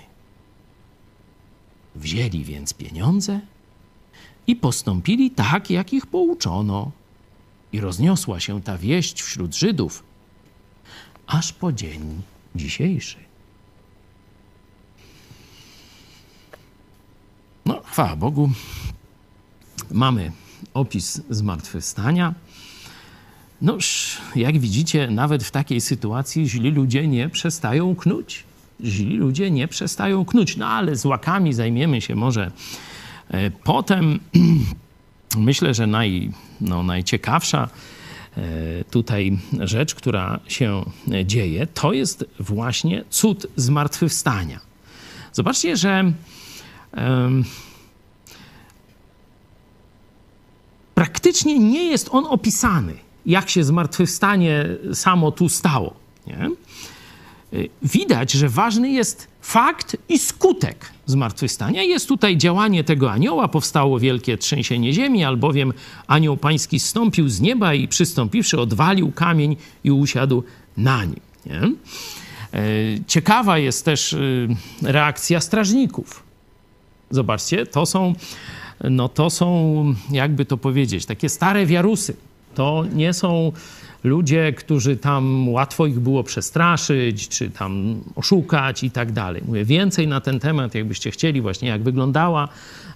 Wzięli 1.94 2.44
więc 2.44 2.74
pieniądze 2.74 3.40
i 4.46 4.56
postąpili 4.56 5.30
tak, 5.30 5.70
jak 5.70 5.92
ich 5.92 6.06
pouczono. 6.06 6.90
I 7.72 7.80
rozniosła 7.80 8.40
się 8.40 8.62
ta 8.62 8.78
wieść 8.78 9.22
wśród 9.22 9.54
Żydów, 9.54 10.02
aż 11.26 11.52
po 11.52 11.72
dzień 11.72 12.22
dzisiejszy. 12.54 13.27
No, 17.68 17.80
chwała 17.84 18.16
Bogu, 18.16 18.50
mamy 19.90 20.32
opis 20.74 21.20
zmartwychwstania. 21.30 22.34
Noż, 23.62 24.18
jak 24.36 24.58
widzicie, 24.58 25.10
nawet 25.10 25.44
w 25.44 25.50
takiej 25.50 25.80
sytuacji 25.80 26.48
źli 26.48 26.70
ludzie 26.70 27.08
nie 27.08 27.28
przestają 27.28 27.96
knuć. 27.96 28.44
Źli 28.84 29.16
ludzie 29.16 29.50
nie 29.50 29.68
przestają 29.68 30.24
knuć. 30.24 30.56
No 30.56 30.66
ale 30.66 30.96
z 30.96 31.04
łakami 31.04 31.52
zajmiemy 31.52 32.00
się 32.00 32.14
może 32.14 32.50
e, 33.30 33.50
potem. 33.50 34.20
Myślę, 35.36 35.74
że 35.74 35.86
naj, 35.86 36.30
no, 36.60 36.82
najciekawsza 36.82 37.68
e, 38.36 38.40
tutaj 38.90 39.38
rzecz, 39.60 39.94
która 39.94 40.40
się 40.46 40.84
dzieje, 41.24 41.66
to 41.66 41.92
jest 41.92 42.24
właśnie 42.40 43.04
cud 43.10 43.46
zmartwychwstania. 43.56 44.60
Zobaczcie, 45.32 45.76
że 45.76 46.12
praktycznie 50.94 51.58
nie 51.58 51.84
jest 51.84 52.08
on 52.12 52.26
opisany 52.26 53.08
jak 53.28 53.50
się 53.50 53.64
zmartwychwstanie 53.64 54.66
samo 54.94 55.32
tu 55.32 55.48
stało. 55.48 55.94
Nie? 56.26 56.50
Widać, 57.82 58.32
że 58.32 58.48
ważny 58.48 58.90
jest 58.90 59.28
fakt 59.40 59.96
i 60.08 60.18
skutek 60.18 60.92
zmartwychwstania. 61.06 61.82
Jest 61.82 62.08
tutaj 62.08 62.36
działanie 62.36 62.84
tego 62.84 63.12
anioła, 63.12 63.48
powstało 63.48 63.98
wielkie 63.98 64.38
trzęsienie 64.38 64.92
ziemi, 64.92 65.24
albowiem 65.24 65.72
anioł 66.06 66.36
pański 66.36 66.78
zstąpił 66.78 67.28
z 67.28 67.40
nieba 67.40 67.74
i 67.74 67.88
przystąpiwszy 67.88 68.60
odwalił 68.60 69.12
kamień 69.12 69.56
i 69.84 69.90
usiadł 69.90 70.42
na 70.76 71.04
nim. 71.04 71.20
Nie? 71.46 71.60
E, 71.60 71.72
ciekawa 73.06 73.58
jest 73.58 73.84
też 73.84 74.12
y, 74.12 74.48
reakcja 74.82 75.40
strażników. 75.40 76.27
Zobaczcie, 77.10 77.66
to 77.66 77.86
są, 77.86 78.14
no 78.84 79.08
to 79.08 79.30
są, 79.30 79.84
jakby 80.10 80.44
to 80.44 80.56
powiedzieć, 80.56 81.06
takie 81.06 81.28
stare 81.28 81.66
wiarusy. 81.66 82.16
To 82.54 82.84
nie 82.94 83.12
są 83.12 83.52
ludzie, 84.04 84.52
którzy 84.52 84.96
tam 84.96 85.48
łatwo 85.48 85.86
ich 85.86 86.00
było 86.00 86.24
przestraszyć, 86.24 87.28
czy 87.28 87.50
tam 87.50 88.00
oszukać 88.16 88.84
i 88.84 88.90
tak 88.90 89.12
dalej. 89.12 89.42
Mówię 89.46 89.64
więcej 89.64 90.08
na 90.08 90.20
ten 90.20 90.40
temat, 90.40 90.74
jakbyście 90.74 91.10
chcieli, 91.10 91.40
właśnie 91.40 91.68
jak 91.68 91.82
wyglądała 91.82 92.48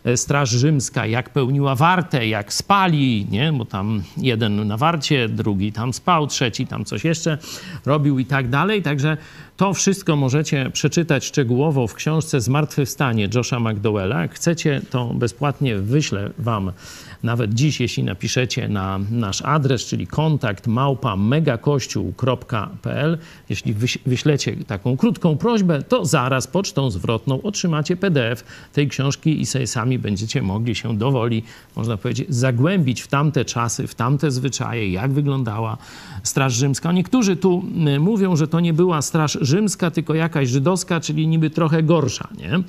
e, 0.04 0.16
Straż 0.16 0.50
Rzymska, 0.50 1.06
jak 1.06 1.30
pełniła 1.30 1.74
wartę, 1.74 2.28
jak 2.28 2.52
spali, 2.52 3.26
nie? 3.30 3.52
bo 3.52 3.64
tam 3.64 4.02
jeden 4.16 4.66
na 4.66 4.76
warcie, 4.76 5.28
drugi 5.28 5.72
tam 5.72 5.92
spał, 5.92 6.26
trzeci 6.26 6.66
tam 6.66 6.84
coś 6.84 7.04
jeszcze 7.04 7.38
robił 7.86 8.18
i 8.18 8.24
tak 8.24 8.48
dalej. 8.48 8.82
Także 8.82 9.16
to 9.56 9.74
wszystko 9.74 10.16
możecie 10.16 10.70
przeczytać 10.70 11.24
szczegółowo 11.24 11.86
w 11.86 11.94
książce 11.94 12.40
Zmartwychwstanie 12.40 13.28
Josha 13.34 13.60
McDowella. 13.60 14.22
Jak 14.22 14.34
chcecie, 14.34 14.80
to 14.90 15.04
bezpłatnie 15.14 15.76
wyślę 15.76 16.30
wam 16.38 16.72
nawet 17.22 17.54
dziś, 17.54 17.80
jeśli 17.80 18.04
napiszecie 18.04 18.68
na 18.68 19.00
nasz 19.10 19.42
adres, 19.42 19.84
czyli 19.84 20.06
kontakt 20.06 20.66
małpa 20.66 21.16
megakościół.pl. 21.16 23.18
Jeśli 23.48 23.74
wyślecie 24.06 24.56
taką 24.56 24.96
krótką 24.96 25.36
prośbę, 25.36 25.82
to 25.82 26.04
zaraz 26.04 26.46
pocztą 26.46 26.90
zwrotną 26.90 27.42
otrzymacie 27.42 27.96
PDF 27.96 28.44
tej 28.72 28.88
książki 28.88 29.40
i 29.40 29.46
sobie 29.46 29.66
sami 29.66 29.98
będziecie 29.98 30.42
mogli 30.42 30.74
się 30.74 30.98
dowoli, 30.98 31.42
można 31.76 31.96
powiedzieć, 31.96 32.34
zagłębić 32.34 33.00
w 33.00 33.08
tamte 33.08 33.44
czasy, 33.44 33.86
w 33.86 33.94
tamte 33.94 34.30
zwyczaje, 34.30 34.92
jak 34.92 35.12
wyglądała 35.12 35.76
Straż 36.22 36.54
Rzymska. 36.54 36.92
Niektórzy 36.92 37.36
tu 37.36 37.64
y, 37.96 38.00
mówią, 38.00 38.36
że 38.36 38.48
to 38.48 38.60
nie 38.60 38.72
była 38.72 39.02
Straż 39.02 39.38
Rzymska, 39.40 39.90
tylko 39.90 40.14
jakaś 40.14 40.48
żydowska, 40.48 41.00
czyli 41.00 41.26
niby 41.26 41.50
trochę 41.50 41.82
gorsza. 41.82 42.28
Nie? 42.38 42.60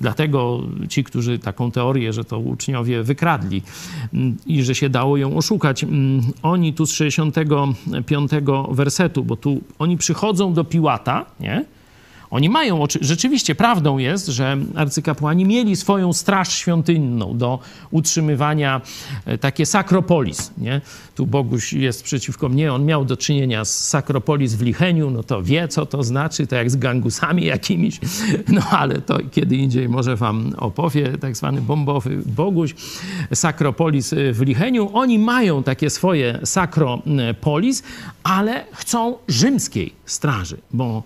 Dlatego 0.00 0.60
ci, 0.88 1.04
którzy 1.04 1.38
taką 1.38 1.70
teorię, 1.70 2.12
że 2.12 2.24
to 2.24 2.38
uczniowie 2.38 3.02
wykradli 3.02 3.62
i 4.46 4.62
że 4.62 4.74
się 4.74 4.88
dało 4.88 5.16
ją 5.16 5.36
oszukać, 5.36 5.84
mm, 5.84 6.22
oni 6.42 6.74
tu 6.74 6.86
z 6.86 6.92
65 6.92 8.30
wersetu, 8.70 9.24
bo 9.24 9.36
tu 9.36 9.60
oni 9.78 9.96
przychodzą 9.96 10.52
do 10.54 10.64
Piłata, 10.64 11.26
nie? 11.40 11.64
Oni 12.30 12.48
mają, 12.48 12.84
rzeczywiście 13.00 13.54
prawdą 13.54 13.98
jest, 13.98 14.26
że 14.26 14.56
arcykapłani 14.74 15.44
mieli 15.44 15.76
swoją 15.76 16.12
straż 16.12 16.54
świątynną 16.54 17.38
do 17.38 17.58
utrzymywania 17.90 18.80
e, 19.24 19.38
takie 19.38 19.66
sakropolis. 19.66 20.50
Nie? 20.58 20.80
Tu 21.14 21.26
Boguś 21.26 21.72
jest 21.72 22.02
przeciwko 22.02 22.48
mnie, 22.48 22.72
on 22.72 22.84
miał 22.84 23.04
do 23.04 23.16
czynienia 23.16 23.64
z 23.64 23.88
sakropolis 23.88 24.54
w 24.54 24.62
Licheniu, 24.62 25.10
no 25.10 25.22
to 25.22 25.42
wie, 25.42 25.68
co 25.68 25.86
to 25.86 26.02
znaczy, 26.02 26.46
to 26.46 26.56
jak 26.56 26.70
z 26.70 26.76
gangusami 26.76 27.44
jakimiś, 27.44 28.00
no 28.48 28.62
ale 28.70 29.00
to 29.00 29.18
kiedy 29.30 29.56
indziej 29.56 29.88
może 29.88 30.16
wam 30.16 30.54
opowie, 30.56 31.18
tak 31.18 31.36
zwany 31.36 31.60
bombowy 31.60 32.22
Boguś. 32.26 32.74
Sakropolis 33.34 34.14
w 34.32 34.40
Licheniu, 34.40 34.90
oni 34.92 35.18
mają 35.18 35.62
takie 35.62 35.90
swoje 35.90 36.40
sakropolis, 36.44 37.82
ale 38.22 38.64
chcą 38.72 39.16
rzymskiej 39.28 39.92
straży, 40.06 40.56
bo 40.70 41.02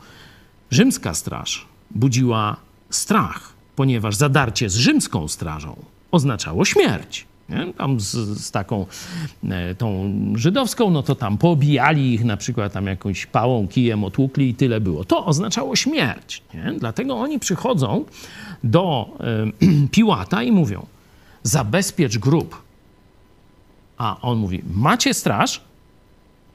Rzymska 0.74 1.14
straż 1.14 1.66
budziła 1.90 2.56
strach, 2.90 3.52
ponieważ 3.76 4.16
zadarcie 4.16 4.70
z 4.70 4.74
rzymską 4.74 5.28
strażą 5.28 5.76
oznaczało 6.10 6.64
śmierć. 6.64 7.26
Nie? 7.48 7.72
Tam 7.72 8.00
z, 8.00 8.12
z, 8.12 8.50
taką 8.50 8.86
e, 9.48 9.74
tą 9.74 10.12
żydowską, 10.34 10.90
no 10.90 11.02
to 11.02 11.14
tam 11.14 11.38
pobijali 11.38 12.14
ich 12.14 12.24
na 12.24 12.36
przykład 12.36 12.72
tam 12.72 12.86
jakąś 12.86 13.26
pałą, 13.26 13.68
kijem 13.68 14.04
otłukli 14.04 14.48
i 14.48 14.54
tyle 14.54 14.80
było. 14.80 15.04
To 15.04 15.26
oznaczało 15.26 15.76
śmierć. 15.76 16.42
Nie? 16.54 16.74
Dlatego 16.78 17.16
oni 17.16 17.38
przychodzą 17.38 18.04
do 18.64 19.08
e, 19.20 19.88
Piłata 19.94 20.42
i 20.42 20.52
mówią, 20.52 20.86
zabezpiecz 21.42 22.18
grób. 22.18 22.62
A 23.98 24.20
on 24.20 24.38
mówi, 24.38 24.62
macie 24.74 25.14
straż? 25.14 25.60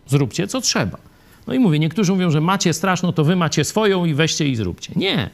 Zróbcie 0.08 0.48
co 0.48 0.62
trzeba. 0.62 1.09
No 1.50 1.56
i 1.56 1.60
mówię, 1.60 1.79
niektórzy 1.79 2.12
mówią, 2.12 2.32
że 2.32 2.41
macie 2.41 2.74
straż, 2.74 3.01
no 3.01 3.13
to 3.13 3.24
wy 3.24 3.36
macie 3.36 3.63
swoją 3.63 4.06
i 4.06 4.13
weźcie 4.13 4.48
i 4.48 4.56
zróbcie. 4.56 4.94
Nie. 4.96 5.29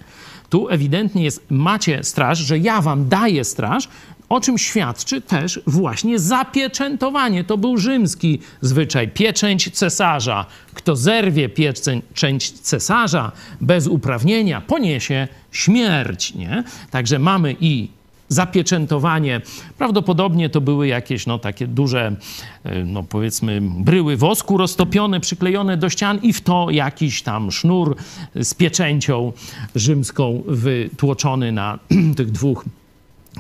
Tu 0.50 0.70
ewidentnie 0.70 1.24
jest, 1.24 1.46
macie 1.50 2.04
straż, 2.04 2.40
że 2.40 2.58
ja 2.58 2.82
wam 2.82 3.10
daję 3.10 3.44
straż, 3.44 3.88
o 4.30 4.42
czym 4.42 4.58
świadczy 4.58 5.22
też 5.22 5.60
właśnie 5.68 6.20
zapieczętowanie. 6.20 7.44
To 7.44 7.58
był 7.58 7.78
rzymski 7.78 8.40
zwyczaj, 8.62 9.08
pieczęć 9.08 9.72
cesarza. 9.72 10.46
Kto 10.74 10.96
zerwie 10.96 11.50
pieczęć 11.50 12.52
cesarza 12.52 13.32
bez 13.62 13.88
uprawnienia, 13.88 14.62
poniesie 14.62 15.28
śmierć. 15.52 16.34
Nie? 16.34 16.64
Także 16.92 17.20
mamy 17.20 17.56
i 17.60 17.90
zapieczętowanie. 18.28 19.42
Prawdopodobnie 19.78 20.50
to 20.50 20.62
były 20.62 20.88
jakieś 20.88 21.26
no, 21.26 21.40
takie 21.40 21.68
duże, 21.68 22.16
e, 22.64 22.84
no, 22.84 23.04
powiedzmy, 23.04 23.62
bryły 23.62 24.18
wosku 24.18 24.58
roztopione, 24.58 25.20
przyklejone 25.20 25.78
do 25.78 25.90
ścian 25.90 26.20
i 26.22 26.34
w 26.34 26.42
to 26.42 26.70
jakiś 26.70 27.24
tam 27.24 27.52
sznur 27.52 27.96
z 28.36 28.54
pieczęcią 28.54 29.34
rzymską 29.76 30.44
wytłoczony 30.48 31.52
na 31.52 31.80
tych 32.18 32.32
dwóch 32.32 32.66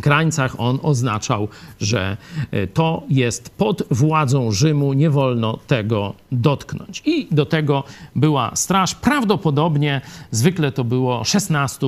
krańcach 0.01 0.60
on 0.60 0.79
oznaczał, 0.84 1.47
że 1.79 2.17
e, 2.51 2.67
to 2.67 3.03
jest 3.10 3.49
pod 3.49 3.84
władzą 3.91 4.51
Rzymu, 4.51 4.93
nie 4.93 5.10
wolno 5.10 5.60
tego 5.67 6.13
dotknąć. 6.31 7.01
I 7.05 7.27
do 7.31 7.45
tego 7.45 7.84
była 8.15 8.55
straż. 8.55 8.95
Prawdopodobnie 8.95 10.01
zwykle 10.31 10.71
to 10.71 10.84
było 10.84 11.23
16 11.23 11.88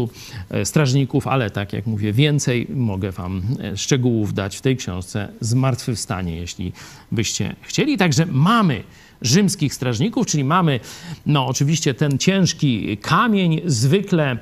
e, 0.49 0.65
strażników, 0.65 1.27
ale 1.27 1.49
tak 1.49 1.73
jak 1.73 1.87
mówię, 1.87 2.13
więcej 2.13 2.67
mogę 2.69 3.11
Wam 3.11 3.41
e, 3.59 3.77
szczegółów 3.77 4.33
dać 4.33 4.57
w 4.57 4.61
tej 4.61 4.77
książce 4.77 5.27
Zmartwychwstanie, 5.41 6.35
jeśli 6.35 6.73
byście 7.11 7.55
chcieli. 7.61 7.97
Także 7.97 8.25
mamy 8.25 8.83
rzymskich 9.21 9.73
strażników, 9.73 10.27
czyli 10.27 10.43
mamy 10.43 10.80
no 11.25 11.47
oczywiście 11.47 11.93
ten 11.93 12.17
ciężki 12.17 12.97
kamień, 12.97 13.62
zwykle, 13.65 14.38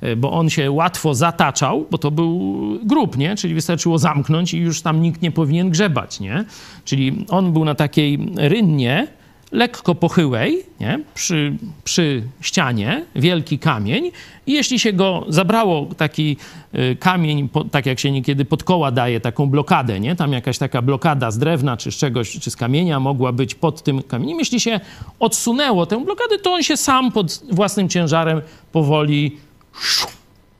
e, 0.00 0.16
bo 0.16 0.32
on 0.32 0.50
się 0.50 0.70
łatwo 0.70 1.14
zataczał, 1.14 1.86
bo 1.90 1.98
to 1.98 2.10
był 2.10 2.58
grób, 2.84 3.16
nie? 3.16 3.36
Czyli 3.36 3.54
wystarczyło 3.54 3.98
zamknąć 3.98 4.54
i 4.54 4.58
już 4.58 4.82
tam 4.82 5.02
nikt 5.02 5.22
nie 5.22 5.30
powinien 5.30 5.70
grzebać, 5.70 6.20
nie? 6.20 6.44
Czyli 6.84 7.24
on 7.28 7.52
był 7.52 7.64
na 7.64 7.74
takiej 7.74 8.18
rynnie, 8.36 9.17
lekko 9.52 9.94
pochyłej, 9.94 10.66
nie? 10.80 11.00
Przy, 11.14 11.56
przy 11.84 12.22
ścianie, 12.40 13.04
wielki 13.16 13.58
kamień 13.58 14.10
i 14.46 14.52
jeśli 14.52 14.78
się 14.78 14.92
go 14.92 15.24
zabrało 15.28 15.86
taki 15.96 16.36
y, 16.74 16.96
kamień, 17.00 17.48
tak 17.70 17.86
jak 17.86 18.00
się 18.00 18.10
niekiedy 18.10 18.44
pod 18.44 18.64
koła 18.64 18.90
daje, 18.90 19.20
taką 19.20 19.46
blokadę, 19.46 20.00
nie? 20.00 20.16
Tam 20.16 20.32
jakaś 20.32 20.58
taka 20.58 20.82
blokada 20.82 21.30
z 21.30 21.38
drewna 21.38 21.76
czy 21.76 21.92
z 21.92 21.96
czegoś, 21.96 22.30
czy 22.30 22.50
z 22.50 22.56
kamienia 22.56 23.00
mogła 23.00 23.32
być 23.32 23.54
pod 23.54 23.82
tym 23.82 24.02
kamieniem. 24.02 24.38
Jeśli 24.38 24.60
się 24.60 24.80
odsunęło 25.18 25.86
tę 25.86 26.04
blokadę, 26.04 26.38
to 26.38 26.52
on 26.52 26.62
się 26.62 26.76
sam 26.76 27.12
pod 27.12 27.42
własnym 27.50 27.88
ciężarem 27.88 28.42
powoli 28.72 29.36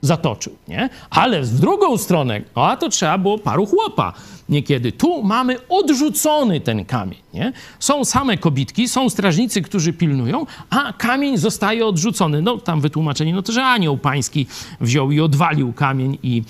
zatoczył, 0.01 0.57
nie? 0.69 0.89
Ale 1.11 1.45
z 1.45 1.61
drugą 1.61 1.97
stronę, 1.97 2.41
a 2.55 2.77
to 2.77 2.89
trzeba 2.89 3.19
było 3.19 3.39
paru 3.39 3.67
chłopa 3.67 4.13
niekiedy. 4.49 4.93
Tu 4.93 5.23
mamy 5.23 5.57
odrzucony 5.69 6.61
ten 6.61 6.85
kamień, 6.85 7.19
nie? 7.35 7.53
Są 7.79 8.05
same 8.05 8.39
kobitki, 8.39 8.89
są 8.89 9.11
strażnicy, 9.11 9.63
którzy 9.63 9.93
pilnują, 9.93 10.47
a 10.71 10.93
kamień 10.93 11.39
zostaje 11.39 11.87
odrzucony. 11.87 12.43
No 12.43 12.59
tam 12.59 12.81
wytłumaczenie, 12.81 13.35
no 13.35 13.43
to, 13.43 13.53
że 13.53 13.65
anioł 13.65 13.99
pański 13.99 14.47
wziął 14.81 15.11
i 15.11 15.21
odwalił 15.21 15.73
kamień 15.73 16.19
i 16.23 16.43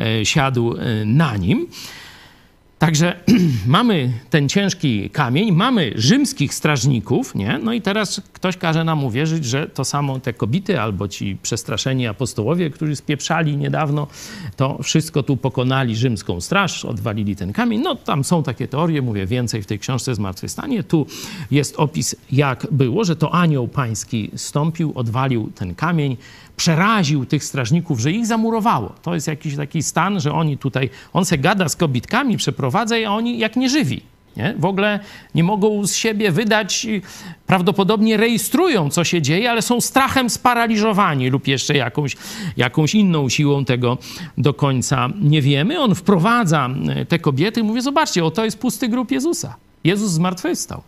e, 0.00 0.24
siadł 0.24 0.76
e, 0.76 1.04
na 1.04 1.36
nim. 1.36 1.66
Także 2.84 3.16
mamy 3.66 4.12
ten 4.30 4.48
ciężki 4.48 5.10
kamień, 5.10 5.52
mamy 5.52 5.92
rzymskich 5.94 6.54
strażników, 6.54 7.34
nie? 7.34 7.58
No 7.62 7.72
i 7.72 7.80
teraz 7.80 8.20
ktoś 8.32 8.56
każe 8.56 8.84
nam 8.84 9.04
uwierzyć, 9.04 9.44
że 9.44 9.66
to 9.68 9.84
samo 9.84 10.20
te 10.20 10.32
kobiety 10.32 10.80
albo 10.80 11.08
ci 11.08 11.38
przestraszeni 11.42 12.06
apostołowie, 12.06 12.70
którzy 12.70 12.96
spieprzali 12.96 13.56
niedawno, 13.56 14.06
to 14.56 14.82
wszystko 14.82 15.22
tu 15.22 15.36
pokonali 15.36 15.96
rzymską 15.96 16.40
straż, 16.40 16.84
odwalili 16.84 17.36
ten 17.36 17.52
kamień. 17.52 17.80
No 17.80 17.94
tam 17.94 18.24
są 18.24 18.42
takie 18.42 18.68
teorie, 18.68 19.02
mówię 19.02 19.26
więcej 19.26 19.62
w 19.62 19.66
tej 19.66 19.78
książce 19.78 20.14
Zmartwychwstanie. 20.14 20.82
Tu 20.82 21.06
jest 21.50 21.76
opis, 21.76 22.16
jak 22.32 22.66
było, 22.70 23.04
że 23.04 23.16
to 23.16 23.34
anioł 23.34 23.68
pański 23.68 24.30
stąpił, 24.36 24.92
odwalił 24.94 25.50
ten 25.54 25.74
kamień, 25.74 26.16
przeraził 26.56 27.26
tych 27.26 27.44
strażników, 27.44 28.00
że 28.00 28.12
ich 28.12 28.26
zamurowało. 28.26 28.94
To 29.02 29.14
jest 29.14 29.28
jakiś 29.28 29.56
taki 29.56 29.82
stan, 29.82 30.20
że 30.20 30.32
oni 30.32 30.58
tutaj, 30.58 30.90
on 31.12 31.24
se 31.24 31.38
gada 31.38 31.68
z 31.68 31.76
kobitkami, 31.76 32.36
przeprowadza 32.36 32.96
a 33.06 33.10
oni 33.10 33.38
jak 33.38 33.56
nieżywi. 33.56 34.02
Nie? 34.36 34.54
W 34.58 34.64
ogóle 34.64 35.00
nie 35.34 35.44
mogą 35.44 35.86
z 35.86 35.94
siebie 35.94 36.32
wydać, 36.32 36.86
prawdopodobnie 37.46 38.16
rejestrują, 38.16 38.90
co 38.90 39.04
się 39.04 39.22
dzieje, 39.22 39.50
ale 39.50 39.62
są 39.62 39.80
strachem 39.80 40.30
sparaliżowani 40.30 41.30
lub 41.30 41.46
jeszcze 41.48 41.74
jakąś, 41.74 42.16
jakąś 42.56 42.94
inną 42.94 43.28
siłą 43.28 43.64
tego 43.64 43.98
do 44.38 44.54
końca 44.54 45.08
nie 45.20 45.42
wiemy. 45.42 45.80
On 45.80 45.94
wprowadza 45.94 46.70
e, 46.88 47.04
te 47.06 47.18
kobiety 47.18 47.60
i 47.60 47.62
mówi, 47.62 47.80
zobaczcie, 47.80 48.24
oto 48.24 48.44
jest 48.44 48.58
pusty 48.58 48.88
grób 48.88 49.10
Jezusa. 49.10 49.56
Jezus 49.84 50.10
zmartwychwstał. 50.10 50.82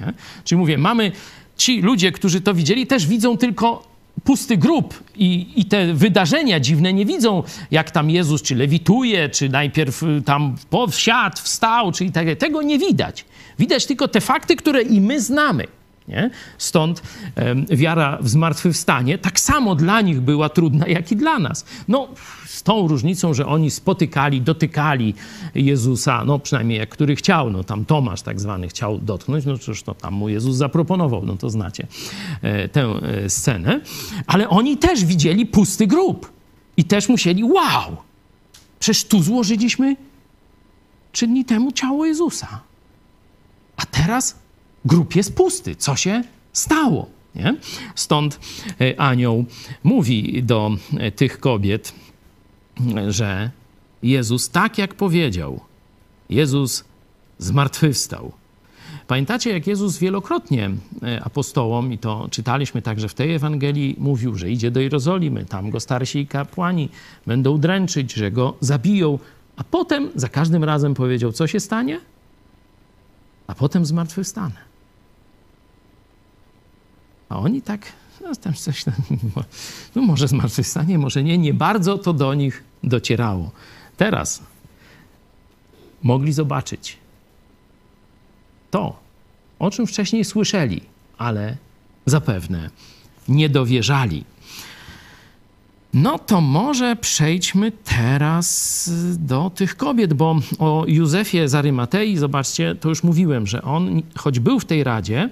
Nie? 0.00 0.12
Czyli 0.44 0.58
mówię, 0.58 0.78
mamy 0.78 1.12
ci 1.56 1.82
ludzie, 1.82 2.12
którzy 2.12 2.40
to 2.40 2.54
widzieli, 2.54 2.86
też 2.86 3.06
widzą 3.06 3.36
tylko 3.36 3.89
pusty 4.24 4.56
grób 4.56 5.04
i, 5.16 5.52
i 5.56 5.64
te 5.64 5.94
wydarzenia 5.94 6.60
dziwne 6.60 6.92
nie 6.92 7.06
widzą, 7.06 7.42
jak 7.70 7.90
tam 7.90 8.10
Jezus 8.10 8.42
czy 8.42 8.54
lewituje, 8.54 9.28
czy 9.28 9.48
najpierw 9.48 10.02
y, 10.02 10.22
tam 10.24 10.56
wsiadł, 10.90 11.36
wstał, 11.42 11.92
czy 11.92 12.04
i 12.04 12.12
tak 12.12 12.26
Tego 12.38 12.62
nie 12.62 12.78
widać. 12.78 13.24
Widać 13.58 13.86
tylko 13.86 14.08
te 14.08 14.20
fakty, 14.20 14.56
które 14.56 14.82
i 14.82 15.00
my 15.00 15.20
znamy. 15.20 15.66
Nie? 16.10 16.30
Stąd 16.58 17.02
wiara 17.68 18.18
w 18.20 18.28
zmartwychwstanie 18.28 19.18
tak 19.18 19.40
samo 19.40 19.74
dla 19.74 20.00
nich 20.00 20.20
była 20.20 20.48
trudna, 20.48 20.86
jak 20.86 21.12
i 21.12 21.16
dla 21.16 21.38
nas. 21.38 21.64
No, 21.88 22.08
z 22.46 22.62
tą 22.62 22.88
różnicą, 22.88 23.34
że 23.34 23.46
oni 23.46 23.70
spotykali, 23.70 24.40
dotykali 24.40 25.14
Jezusa, 25.54 26.24
no 26.24 26.38
przynajmniej 26.38 26.78
jak 26.78 26.88
który 26.88 27.16
chciał, 27.16 27.50
no 27.50 27.64
tam 27.64 27.84
Tomasz 27.84 28.22
tak 28.22 28.40
zwany 28.40 28.68
chciał 28.68 28.98
dotknąć, 28.98 29.44
no 29.44 29.58
cóż, 29.58 29.82
to 29.82 29.94
tam 29.94 30.14
mu 30.14 30.28
Jezus 30.28 30.56
zaproponował, 30.56 31.26
no 31.26 31.36
to 31.36 31.50
znacie 31.50 31.86
e, 32.42 32.68
tę 32.68 32.80
e, 32.80 33.30
scenę. 33.30 33.80
Ale 34.26 34.48
oni 34.48 34.76
też 34.76 35.04
widzieli 35.04 35.46
pusty 35.46 35.86
grób 35.86 36.32
i 36.76 36.84
też 36.84 37.08
musieli, 37.08 37.44
wow, 37.44 37.96
przecież 38.80 39.04
tu 39.04 39.22
złożyliśmy 39.22 39.96
trzy 41.12 41.26
dni 41.26 41.44
temu 41.44 41.72
ciało 41.72 42.06
Jezusa. 42.06 42.60
A 43.76 43.86
teraz 43.86 44.38
grób 44.84 45.16
jest 45.16 45.36
pusty. 45.36 45.76
Co 45.76 45.96
się 45.96 46.22
stało? 46.52 47.06
Nie? 47.34 47.56
Stąd 47.94 48.40
e, 48.80 49.00
anioł 49.00 49.44
mówi 49.84 50.42
do 50.42 50.70
e, 50.98 51.12
tych 51.12 51.40
kobiet, 51.40 51.94
że 53.08 53.50
Jezus, 54.02 54.48
tak 54.48 54.78
jak 54.78 54.94
powiedział, 54.94 55.60
Jezus 56.28 56.84
zmartwychwstał. 57.38 58.32
Pamiętacie, 59.06 59.52
jak 59.52 59.66
Jezus 59.66 59.98
wielokrotnie 59.98 60.70
e, 61.02 61.24
apostołom, 61.24 61.92
i 61.92 61.98
to 61.98 62.28
czytaliśmy 62.30 62.82
także 62.82 63.08
w 63.08 63.14
tej 63.14 63.34
Ewangelii, 63.34 63.96
mówił, 63.98 64.36
że 64.36 64.50
idzie 64.50 64.70
do 64.70 64.80
Jerozolimy, 64.80 65.44
tam 65.44 65.70
go 65.70 65.80
starsi 65.80 66.26
kapłani 66.26 66.88
będą 67.26 67.58
dręczyć, 67.58 68.12
że 68.12 68.30
go 68.30 68.56
zabiją, 68.60 69.18
a 69.56 69.64
potem 69.64 70.10
za 70.14 70.28
każdym 70.28 70.64
razem 70.64 70.94
powiedział, 70.94 71.32
co 71.32 71.46
się 71.46 71.60
stanie? 71.60 72.00
A 73.46 73.54
potem 73.54 73.86
zmartwychwstanę. 73.86 74.69
A 77.30 77.38
oni 77.38 77.62
tak, 77.62 77.92
no 78.22 78.34
tam 78.34 78.54
coś, 78.54 78.84
no 79.94 80.02
może 80.02 80.28
zmartwychwstanie, 80.28 80.98
może 80.98 81.22
nie, 81.22 81.38
nie 81.38 81.54
bardzo 81.54 81.98
to 81.98 82.12
do 82.12 82.34
nich 82.34 82.64
docierało. 82.82 83.50
Teraz 83.96 84.42
mogli 86.02 86.32
zobaczyć 86.32 86.96
to, 88.70 88.98
o 89.58 89.70
czym 89.70 89.86
wcześniej 89.86 90.24
słyszeli, 90.24 90.82
ale 91.18 91.56
zapewne 92.06 92.70
nie 93.28 93.48
dowierzali. 93.48 94.24
No 95.94 96.18
to 96.18 96.40
może 96.40 96.96
przejdźmy 96.96 97.72
teraz 97.72 98.90
do 99.18 99.50
tych 99.54 99.76
kobiet, 99.76 100.14
bo 100.14 100.36
o 100.58 100.84
Józefie 100.88 101.48
z 101.48 101.54
Arymatei, 101.54 102.16
zobaczcie, 102.16 102.74
to 102.74 102.88
już 102.88 103.02
mówiłem, 103.02 103.46
że 103.46 103.62
on, 103.62 104.02
choć 104.16 104.40
był 104.40 104.60
w 104.60 104.64
tej 104.64 104.84
radzie, 104.84 105.30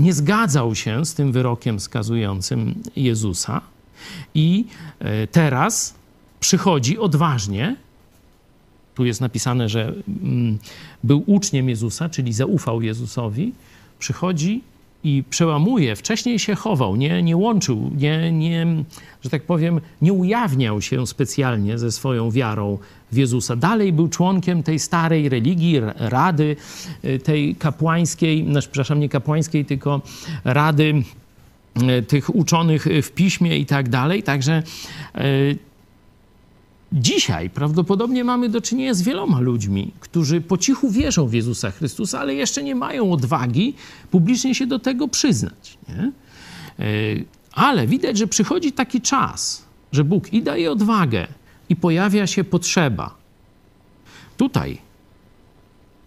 nie 0.00 0.12
zgadzał 0.12 0.74
się 0.74 1.06
z 1.06 1.14
tym 1.14 1.32
wyrokiem 1.32 1.80
skazującym 1.80 2.74
Jezusa 2.96 3.60
i 4.34 4.64
e, 4.98 5.26
teraz 5.26 5.94
przychodzi 6.40 6.98
odważnie. 6.98 7.76
Tu 8.94 9.04
jest 9.04 9.20
napisane, 9.20 9.68
że 9.68 9.94
mm, 10.08 10.58
był 11.04 11.24
uczniem 11.26 11.68
Jezusa, 11.68 12.08
czyli 12.08 12.32
zaufał 12.32 12.82
Jezusowi. 12.82 13.52
Przychodzi 13.98 14.62
i 15.04 15.24
przełamuje. 15.30 15.96
Wcześniej 15.96 16.38
się 16.38 16.54
chował, 16.54 16.96
nie, 16.96 17.22
nie 17.22 17.36
łączył, 17.36 17.90
nie, 17.96 18.32
nie, 18.32 18.66
że 19.22 19.30
tak 19.30 19.42
powiem, 19.42 19.80
nie 20.02 20.12
ujawniał 20.12 20.82
się 20.82 21.06
specjalnie 21.06 21.78
ze 21.78 21.92
swoją 21.92 22.30
wiarą 22.30 22.78
w 23.12 23.16
Jezusa. 23.16 23.56
Dalej 23.56 23.92
był 23.92 24.08
członkiem 24.08 24.62
tej 24.62 24.78
starej 24.78 25.28
religii, 25.28 25.80
rady 25.96 26.56
y, 27.04 27.18
tej 27.18 27.54
kapłańskiej, 27.54 28.44
znaczy, 28.44 28.68
przepraszam, 28.68 29.00
nie 29.00 29.08
kapłańskiej, 29.08 29.64
tylko 29.64 30.00
rady 30.44 31.02
y, 31.98 32.02
tych 32.02 32.34
uczonych 32.34 32.86
w 33.02 33.10
piśmie 33.10 33.58
i 33.58 33.66
tak 33.66 33.88
dalej. 33.88 34.22
Także 34.22 34.62
y, 35.18 35.69
Dzisiaj 36.92 37.50
prawdopodobnie 37.50 38.24
mamy 38.24 38.48
do 38.48 38.60
czynienia 38.60 38.94
z 38.94 39.02
wieloma 39.02 39.40
ludźmi, 39.40 39.92
którzy 40.00 40.40
po 40.40 40.58
cichu 40.58 40.90
wierzą 40.90 41.26
w 41.26 41.32
Jezusa 41.32 41.70
Chrystusa, 41.70 42.20
ale 42.20 42.34
jeszcze 42.34 42.62
nie 42.62 42.74
mają 42.74 43.12
odwagi 43.12 43.74
publicznie 44.10 44.54
się 44.54 44.66
do 44.66 44.78
tego 44.78 45.08
przyznać. 45.08 45.78
Nie? 45.88 46.12
Ale 47.52 47.86
widać, 47.86 48.18
że 48.18 48.26
przychodzi 48.26 48.72
taki 48.72 49.00
czas, 49.00 49.64
że 49.92 50.04
Bóg 50.04 50.32
i 50.32 50.42
daje 50.42 50.72
odwagę, 50.72 51.26
i 51.68 51.76
pojawia 51.76 52.26
się 52.26 52.44
potrzeba. 52.44 53.14
Tutaj 54.36 54.78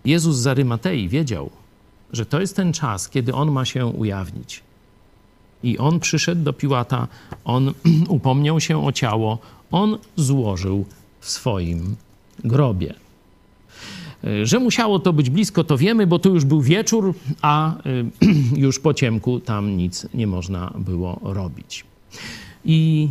Jezus 0.06 0.36
z 0.36 0.48
Arymatei 0.48 1.10
wiedział, 1.10 1.50
że 2.14 2.26
to 2.26 2.42
jest 2.42 2.56
ten 2.56 2.74
czas, 2.74 3.10
kiedy 3.10 3.34
on 3.34 3.52
ma 3.52 3.66
się 3.66 3.86
ujawnić. 3.86 4.64
I 5.64 5.78
on 5.78 6.00
przyszedł 6.00 6.44
do 6.44 6.54
Piłata, 6.54 7.08
on 7.46 7.74
upomniał 8.08 8.60
się 8.60 8.86
o 8.86 8.92
ciało, 8.92 9.38
on 9.72 9.98
złożył 10.16 10.86
w 11.20 11.30
swoim 11.30 11.96
grobie. 12.44 12.94
Że 14.44 14.60
musiało 14.60 15.00
to 15.00 15.14
być 15.14 15.30
blisko, 15.30 15.64
to 15.64 15.78
wiemy, 15.78 16.08
bo 16.08 16.20
to 16.20 16.30
już 16.30 16.46
był 16.46 16.62
wieczór, 16.62 17.14
a 17.42 17.76
już 18.58 18.80
po 18.80 18.94
ciemku 18.94 19.40
tam 19.40 19.78
nic 19.78 20.08
nie 20.14 20.28
można 20.28 20.74
było 20.78 21.20
robić. 21.24 21.86
I 22.66 23.10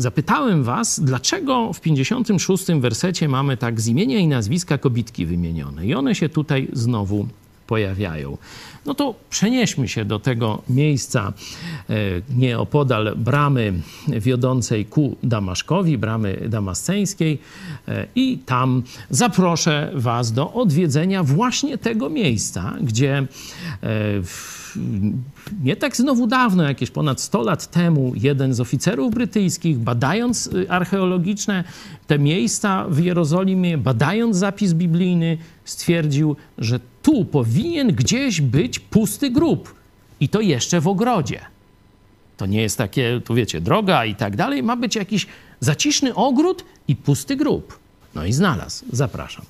Zapytałem 0.00 0.64
was, 0.64 1.00
dlaczego 1.00 1.72
w 1.72 1.80
56 1.80 2.64
wersecie 2.80 3.28
mamy 3.28 3.56
tak 3.56 3.80
z 3.80 3.88
imienia 3.88 4.18
i 4.18 4.26
nazwiska 4.26 4.78
kobitki 4.78 5.26
wymienione. 5.26 5.86
I 5.86 5.94
one 5.94 6.14
się 6.14 6.28
tutaj 6.28 6.68
znowu 6.72 7.28
pojawiają. 7.68 8.38
No 8.86 8.94
to 8.94 9.14
przenieśmy 9.30 9.88
się 9.88 10.04
do 10.04 10.18
tego 10.18 10.62
miejsca 10.68 11.32
e, 11.90 11.94
nieopodal 12.36 13.16
bramy 13.16 13.72
wiodącej 14.08 14.86
ku 14.86 15.16
Damaszkowi, 15.22 15.98
bramy 15.98 16.48
damasceńskiej 16.48 17.38
e, 17.88 18.06
i 18.14 18.38
tam 18.38 18.82
zaproszę 19.10 19.90
was 19.94 20.32
do 20.32 20.52
odwiedzenia 20.52 21.22
właśnie 21.22 21.78
tego 21.78 22.10
miejsca, 22.10 22.74
gdzie 22.80 23.26
e, 23.82 24.22
nie 25.62 25.76
tak 25.76 25.96
znowu 25.96 26.26
dawno, 26.26 26.62
jakieś 26.62 26.90
ponad 26.90 27.20
100 27.20 27.42
lat 27.42 27.70
temu, 27.70 28.12
jeden 28.14 28.54
z 28.54 28.60
oficerów 28.60 29.14
brytyjskich, 29.14 29.78
badając 29.78 30.46
y, 30.46 30.70
archeologiczne 30.70 31.64
te 32.06 32.18
miejsca 32.18 32.86
w 32.88 32.98
Jerozolimie, 32.98 33.78
badając 33.78 34.36
zapis 34.36 34.72
biblijny, 34.72 35.38
stwierdził, 35.64 36.36
że 36.58 36.80
tu 37.08 37.24
powinien 37.24 37.88
gdzieś 37.88 38.40
być 38.40 38.78
pusty 38.78 39.30
grób. 39.30 39.74
I 40.20 40.28
to 40.28 40.40
jeszcze 40.40 40.80
w 40.80 40.88
ogrodzie. 40.88 41.40
To 42.36 42.46
nie 42.46 42.62
jest 42.62 42.78
takie, 42.78 43.20
tu 43.24 43.34
wiecie, 43.34 43.60
droga 43.60 44.04
i 44.04 44.14
tak 44.14 44.36
dalej. 44.36 44.62
Ma 44.62 44.76
być 44.76 44.96
jakiś 44.96 45.26
zaciszny 45.60 46.14
ogród 46.14 46.64
i 46.88 46.96
pusty 46.96 47.36
grób. 47.36 47.78
No 48.14 48.24
i 48.24 48.32
znalazł. 48.32 48.84
Zapraszam. 48.92 49.44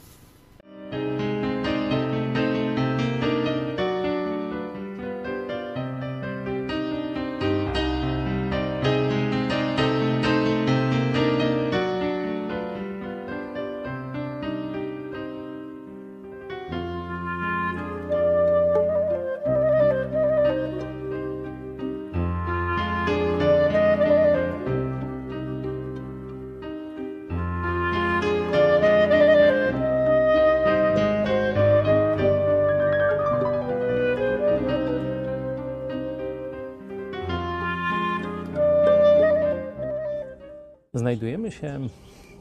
Znajdujemy 41.09 41.51
się 41.51 41.81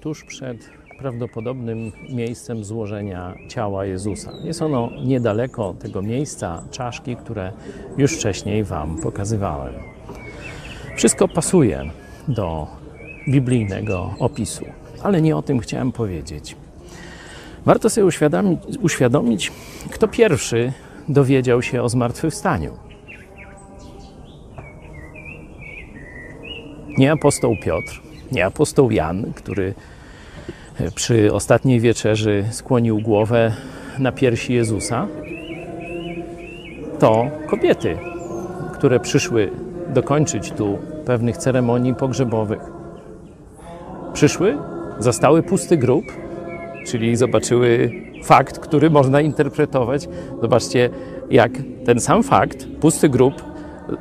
tuż 0.01 0.23
przed 0.23 0.69
prawdopodobnym 0.99 1.91
miejscem 2.09 2.63
złożenia 2.63 3.35
ciała 3.47 3.85
Jezusa. 3.85 4.31
Jest 4.43 4.61
ono 4.61 4.89
niedaleko 5.05 5.73
tego 5.73 6.01
miejsca 6.01 6.63
czaszki, 6.71 7.15
które 7.15 7.51
już 7.97 8.17
wcześniej 8.17 8.63
Wam 8.63 8.97
pokazywałem. 8.97 9.73
Wszystko 10.95 11.27
pasuje 11.27 11.91
do 12.27 12.67
biblijnego 13.29 14.13
opisu, 14.19 14.65
ale 15.03 15.21
nie 15.21 15.37
o 15.37 15.41
tym 15.41 15.59
chciałem 15.59 15.91
powiedzieć. 15.91 16.55
Warto 17.65 17.89
sobie 17.89 18.05
uświadomić, 18.05 18.59
uświadomić 18.81 19.51
kto 19.91 20.07
pierwszy 20.07 20.73
dowiedział 21.09 21.61
się 21.61 21.81
o 21.81 21.89
zmartwychwstaniu. 21.89 22.71
Nie 26.97 27.11
apostoł 27.11 27.55
Piotr, 27.63 28.06
nie 28.31 28.45
apostoł 28.45 28.91
Jan, 28.91 29.33
który 29.35 29.73
e, 30.79 30.91
przy 30.91 31.33
ostatniej 31.33 31.79
wieczerzy 31.79 32.45
skłonił 32.51 33.01
głowę 33.01 33.53
na 33.99 34.11
piersi 34.11 34.53
Jezusa, 34.53 35.07
to 36.99 37.27
kobiety, 37.47 37.97
które 38.73 38.99
przyszły 38.99 39.51
dokończyć 39.93 40.51
tu 40.51 40.77
pewnych 41.05 41.37
ceremonii 41.37 41.95
pogrzebowych. 41.95 42.61
Przyszły, 44.13 44.57
zastały 44.99 45.43
pusty 45.43 45.77
grób, 45.77 46.05
czyli 46.87 47.15
zobaczyły 47.15 47.91
fakt, 48.23 48.59
który 48.59 48.89
można 48.89 49.21
interpretować. 49.21 50.09
Zobaczcie, 50.41 50.89
jak 51.29 51.51
ten 51.85 51.99
sam 51.99 52.23
fakt, 52.23 52.67
pusty 52.81 53.09
grób, 53.09 53.33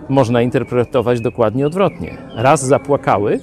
można 0.09 0.43
interpretować 0.43 1.21
dokładnie 1.21 1.67
odwrotnie. 1.67 2.17
Raz 2.35 2.65
zapłakały, 2.65 3.41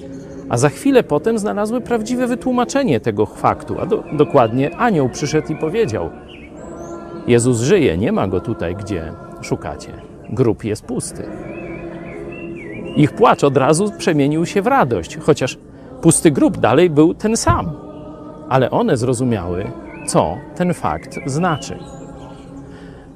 a 0.48 0.58
za 0.58 0.68
chwilę 0.68 1.02
potem 1.02 1.38
znalazły 1.38 1.80
prawdziwe 1.80 2.26
wytłumaczenie 2.26 3.00
tego 3.00 3.26
faktu, 3.26 3.80
a 3.80 3.86
do, 3.86 4.04
dokładnie 4.12 4.76
anioł 4.76 5.08
przyszedł 5.08 5.52
i 5.52 5.56
powiedział: 5.56 6.10
Jezus 7.26 7.60
żyje, 7.60 7.98
nie 7.98 8.12
ma 8.12 8.28
go 8.28 8.40
tutaj, 8.40 8.76
gdzie 8.76 9.12
szukacie? 9.42 9.92
Grób 10.30 10.64
jest 10.64 10.84
pusty. 10.84 11.24
Ich 12.96 13.12
płacz 13.12 13.44
od 13.44 13.56
razu 13.56 13.92
przemienił 13.98 14.46
się 14.46 14.62
w 14.62 14.66
radość, 14.66 15.16
chociaż 15.16 15.58
pusty 16.02 16.30
grób 16.30 16.58
dalej 16.58 16.90
był 16.90 17.14
ten 17.14 17.36
sam. 17.36 17.70
Ale 18.48 18.70
one 18.70 18.96
zrozumiały, 18.96 19.64
co 20.06 20.36
ten 20.56 20.74
fakt 20.74 21.18
znaczy. 21.26 21.78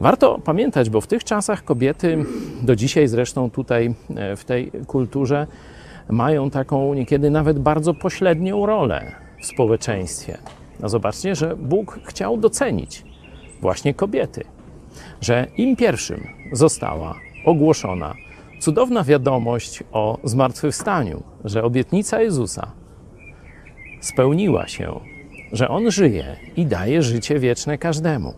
Warto 0.01 0.38
pamiętać, 0.45 0.91
bo 0.91 1.01
w 1.01 1.07
tych 1.07 1.25
czasach 1.25 1.64
kobiety, 1.64 2.25
do 2.62 2.77
dzisiaj 2.77 3.09
zresztą 3.09 3.51
tutaj 3.51 3.95
e, 4.17 4.37
w 4.37 4.45
tej 4.45 4.71
kulturze, 4.87 5.47
mają 6.09 6.51
taką 6.51 6.94
niekiedy 6.94 7.31
nawet 7.31 7.59
bardzo 7.59 7.94
pośrednią 7.94 8.66
rolę 8.66 9.12
w 9.40 9.47
społeczeństwie. 9.47 10.38
No 10.81 10.88
zobaczcie, 10.88 11.35
że 11.35 11.57
Bóg 11.57 12.01
chciał 12.05 12.37
docenić 12.37 13.05
właśnie 13.61 13.94
kobiety, 13.94 14.44
że 15.21 15.47
im 15.57 15.77
pierwszym 15.77 16.27
została 16.53 17.14
ogłoszona 17.44 18.14
cudowna 18.61 19.05
wiadomość 19.05 19.83
o 19.92 20.18
zmartwychwstaniu, 20.25 21.23
że 21.44 21.62
obietnica 21.62 22.23
Jezusa 22.23 22.73
spełniła 24.01 24.68
się, 24.68 25.01
że 25.53 25.68
On 25.68 25.90
żyje 25.90 26.37
i 26.57 26.66
daje 26.66 27.03
życie 27.03 27.38
wieczne 27.38 27.79
każdemu. 27.79 28.35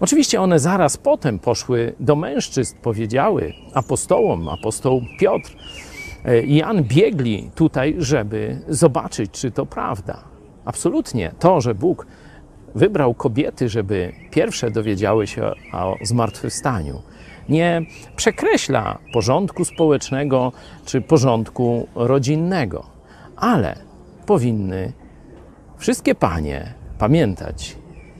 Oczywiście 0.00 0.40
one 0.40 0.58
zaraz 0.58 0.96
potem 0.96 1.38
poszły 1.38 1.94
do 2.00 2.16
mężczyzn, 2.16 2.76
powiedziały 2.82 3.52
apostołom, 3.74 4.48
apostoł 4.48 5.02
Piotr 5.18 5.56
Jan 6.46 6.82
biegli 6.82 7.50
tutaj, 7.54 7.94
żeby 7.98 8.60
zobaczyć, 8.68 9.30
czy 9.30 9.50
to 9.50 9.66
prawda. 9.66 10.24
Absolutnie 10.64 11.32
to, 11.38 11.60
że 11.60 11.74
Bóg 11.74 12.06
wybrał 12.74 13.14
kobiety, 13.14 13.68
żeby 13.68 14.12
pierwsze 14.30 14.70
dowiedziały 14.70 15.26
się 15.26 15.52
o 15.72 15.96
zmartwychwstaniu, 16.02 17.02
nie 17.48 17.82
przekreśla 18.16 18.98
porządku 19.12 19.64
społecznego 19.64 20.52
czy 20.84 21.00
porządku 21.00 21.88
rodzinnego, 21.94 22.86
ale 23.36 23.76
powinny 24.26 24.92
wszystkie 25.78 26.14
panie 26.14 26.74
pamiętać, 26.98 27.76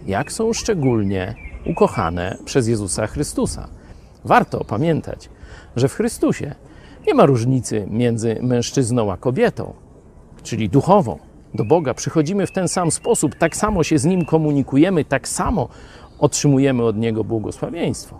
jak 0.06 0.32
są 0.32 0.52
szczególnie 0.52 1.34
ukochane 1.66 2.38
przez 2.44 2.68
Jezusa 2.68 3.06
Chrystusa. 3.06 3.68
Warto 4.24 4.64
pamiętać, 4.64 5.28
że 5.76 5.88
w 5.88 5.94
Chrystusie 5.94 6.54
nie 7.06 7.14
ma 7.14 7.26
różnicy 7.26 7.86
między 7.90 8.38
mężczyzną 8.42 9.12
a 9.12 9.16
kobietą, 9.16 9.72
czyli 10.42 10.68
duchową. 10.68 11.18
Do 11.54 11.64
Boga 11.64 11.94
przychodzimy 11.94 12.46
w 12.46 12.52
ten 12.52 12.68
sam 12.68 12.90
sposób, 12.90 13.34
tak 13.34 13.56
samo 13.56 13.84
się 13.84 13.98
z 13.98 14.04
Nim 14.04 14.24
komunikujemy, 14.24 15.04
tak 15.04 15.28
samo 15.28 15.68
otrzymujemy 16.18 16.84
od 16.84 16.96
Niego 16.96 17.24
błogosławieństwo. 17.24 18.18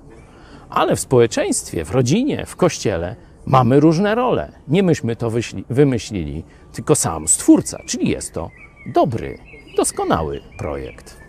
Ale 0.71 0.97
w 0.97 1.01
społeczeństwie, 1.01 1.85
w 1.85 1.91
rodzinie, 1.91 2.47
w 2.47 2.57
kościele 2.57 3.17
mamy 3.47 3.81
różne 3.81 4.15
role. 4.15 4.53
Nie 4.69 4.83
myśmy 4.83 5.17
to 5.17 5.31
wymyślili, 5.71 6.45
tylko 6.73 6.95
sam 6.95 7.29
Stwórca, 7.29 7.83
czyli 7.87 8.11
jest 8.11 8.33
to 8.33 8.51
dobry, 8.95 9.39
doskonały 9.77 10.41
projekt. 10.59 11.25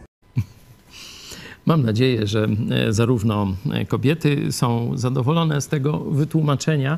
Mam 1.65 1.84
nadzieję, 1.84 2.28
że 2.28 2.48
e, 2.72 2.94
zarówno 2.94 3.48
e, 3.72 3.86
kobiety 3.86 4.52
są 4.52 4.98
zadowolone 4.98 5.62
z 5.62 5.68
tego 5.68 6.00
wytłumaczenia, 6.00 6.98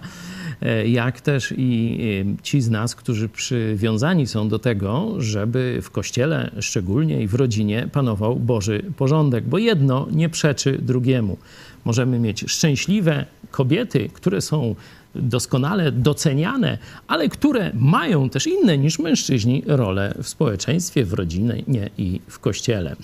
jak 0.86 1.22
też 1.22 1.54
i 1.58 2.00
ci 2.43 2.62
z 2.62 2.70
nas, 2.70 2.96
którzy 2.96 3.30
przywiązani 3.30 4.28
są 4.28 4.50
do 4.50 4.60
tego, 4.60 5.13
żeby 5.17 5.80
w 5.82 5.91
kościele, 5.91 6.52
szczególnie 6.60 7.22
i 7.22 7.28
w 7.28 7.34
rodzinie, 7.34 7.89
panował 7.91 8.36
Boży 8.36 8.84
porządek, 8.98 9.43
bo 9.43 9.58
jedno 9.58 10.08
nie 10.12 10.30
przeczy 10.30 10.78
drugiemu. 10.82 11.38
Możemy 11.86 12.20
mieć 12.20 12.43
szczęśliwe 12.48 13.26
kobiety, 13.52 14.10
które 14.13 14.41
są 14.41 14.76
doskonale 15.21 15.91
doceniane, 15.91 16.77
ale 17.08 17.30
które 17.30 17.71
mają 17.73 18.30
też 18.30 18.47
inne 18.47 18.77
niż 18.77 18.99
mężczyźni 18.99 19.63
role 19.65 20.13
w 20.23 20.27
społeczeństwie, 20.27 21.06
w 21.06 21.13
rodzinie 21.13 21.63
i 21.97 22.21
w 22.27 22.39
kościele. 22.39 22.95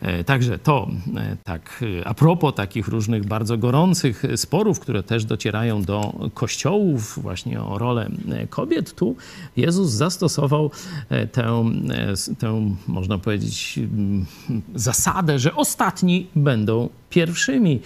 E, 0.00 0.24
także 0.24 0.58
to 0.58 0.88
e, 1.16 1.36
tak 1.44 1.84
a 2.04 2.14
propos 2.14 2.54
takich 2.54 2.88
różnych 2.88 3.24
bardzo 3.24 3.58
gorących 3.58 4.22
sporów, 4.36 4.80
które 4.80 5.02
też 5.02 5.24
docierają 5.24 5.82
do 5.82 6.30
kościołów 6.34 7.18
właśnie 7.22 7.60
o 7.60 7.78
rolę 7.78 8.10
kobiet, 8.50 8.94
tu 8.94 9.16
Jezus 9.56 9.90
zastosował 9.90 10.70
e, 11.10 11.26
tę, 11.26 11.64
tę 12.38 12.74
można 12.88 13.18
powiedzieć, 13.18 13.80
zasadę, 14.74 15.38
że 15.38 15.54
ostatni 15.54 16.26
będą 16.36 16.88
pierwszymi. 17.10 17.80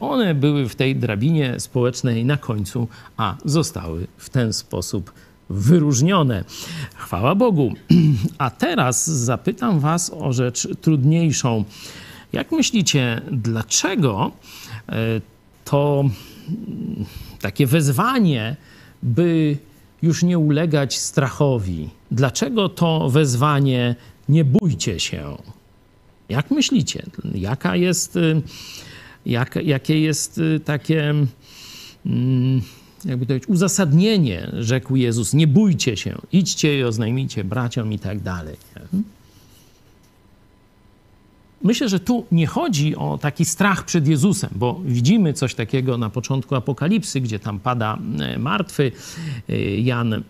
One 0.00 0.34
były 0.34 0.68
w 0.68 0.74
tej 0.74 0.96
drabinie 0.96 1.60
społecznej 1.60 2.24
na 2.24 2.36
końcu, 2.36 2.88
a 3.16 3.36
zostały 3.44 4.06
w 4.16 4.28
ten 4.30 4.52
sposób 4.52 5.12
wyróżnione. 5.50 6.44
Chwała 6.94 7.34
Bogu. 7.34 7.74
A 8.38 8.50
teraz 8.50 9.06
zapytam 9.06 9.80
Was 9.80 10.10
o 10.10 10.32
rzecz 10.32 10.68
trudniejszą. 10.80 11.64
Jak 12.32 12.52
myślicie, 12.52 13.20
dlaczego 13.32 14.30
e, 14.88 15.20
to 15.64 16.04
takie 17.40 17.66
wezwanie, 17.66 18.56
by 19.02 19.56
już 20.02 20.22
nie 20.22 20.38
ulegać 20.38 20.98
strachowi? 20.98 21.88
Dlaczego 22.10 22.68
to 22.68 23.10
wezwanie 23.10 23.96
nie 24.28 24.44
bójcie 24.44 25.00
się? 25.00 25.36
Jak 26.28 26.50
myślicie? 26.50 27.02
Jaka 27.34 27.76
jest, 27.76 28.16
y, 28.16 28.42
jak, 29.26 29.58
jakie 29.64 30.00
jest 30.00 30.38
y, 30.38 30.60
takie, 30.60 31.14
mm, 32.06 32.62
jakby 33.04 33.26
to 33.26 33.28
powiedzieć, 33.28 33.48
uzasadnienie, 33.48 34.50
rzekł 34.58 34.96
Jezus, 34.96 35.34
nie 35.34 35.46
bójcie 35.46 35.96
się, 35.96 36.18
idźcie 36.32 36.78
i 36.78 36.84
oznajmijcie 36.84 37.44
braciom 37.44 37.92
i 37.92 37.98
tak 37.98 38.20
dalej. 38.20 38.56
Myślę, 41.62 41.88
że 41.88 42.00
tu 42.00 42.26
nie 42.32 42.46
chodzi 42.46 42.96
o 42.96 43.18
taki 43.18 43.44
strach 43.44 43.84
przed 43.84 44.08
Jezusem, 44.08 44.50
bo 44.54 44.80
widzimy 44.84 45.32
coś 45.32 45.54
takiego 45.54 45.98
na 45.98 46.10
początku 46.10 46.54
Apokalipsy, 46.54 47.20
gdzie 47.20 47.38
tam 47.38 47.60
pada 47.60 47.98
e, 48.20 48.38
martwy 48.38 48.92
e, 49.48 49.80
Jan, 49.80 50.12
e, 50.14 50.20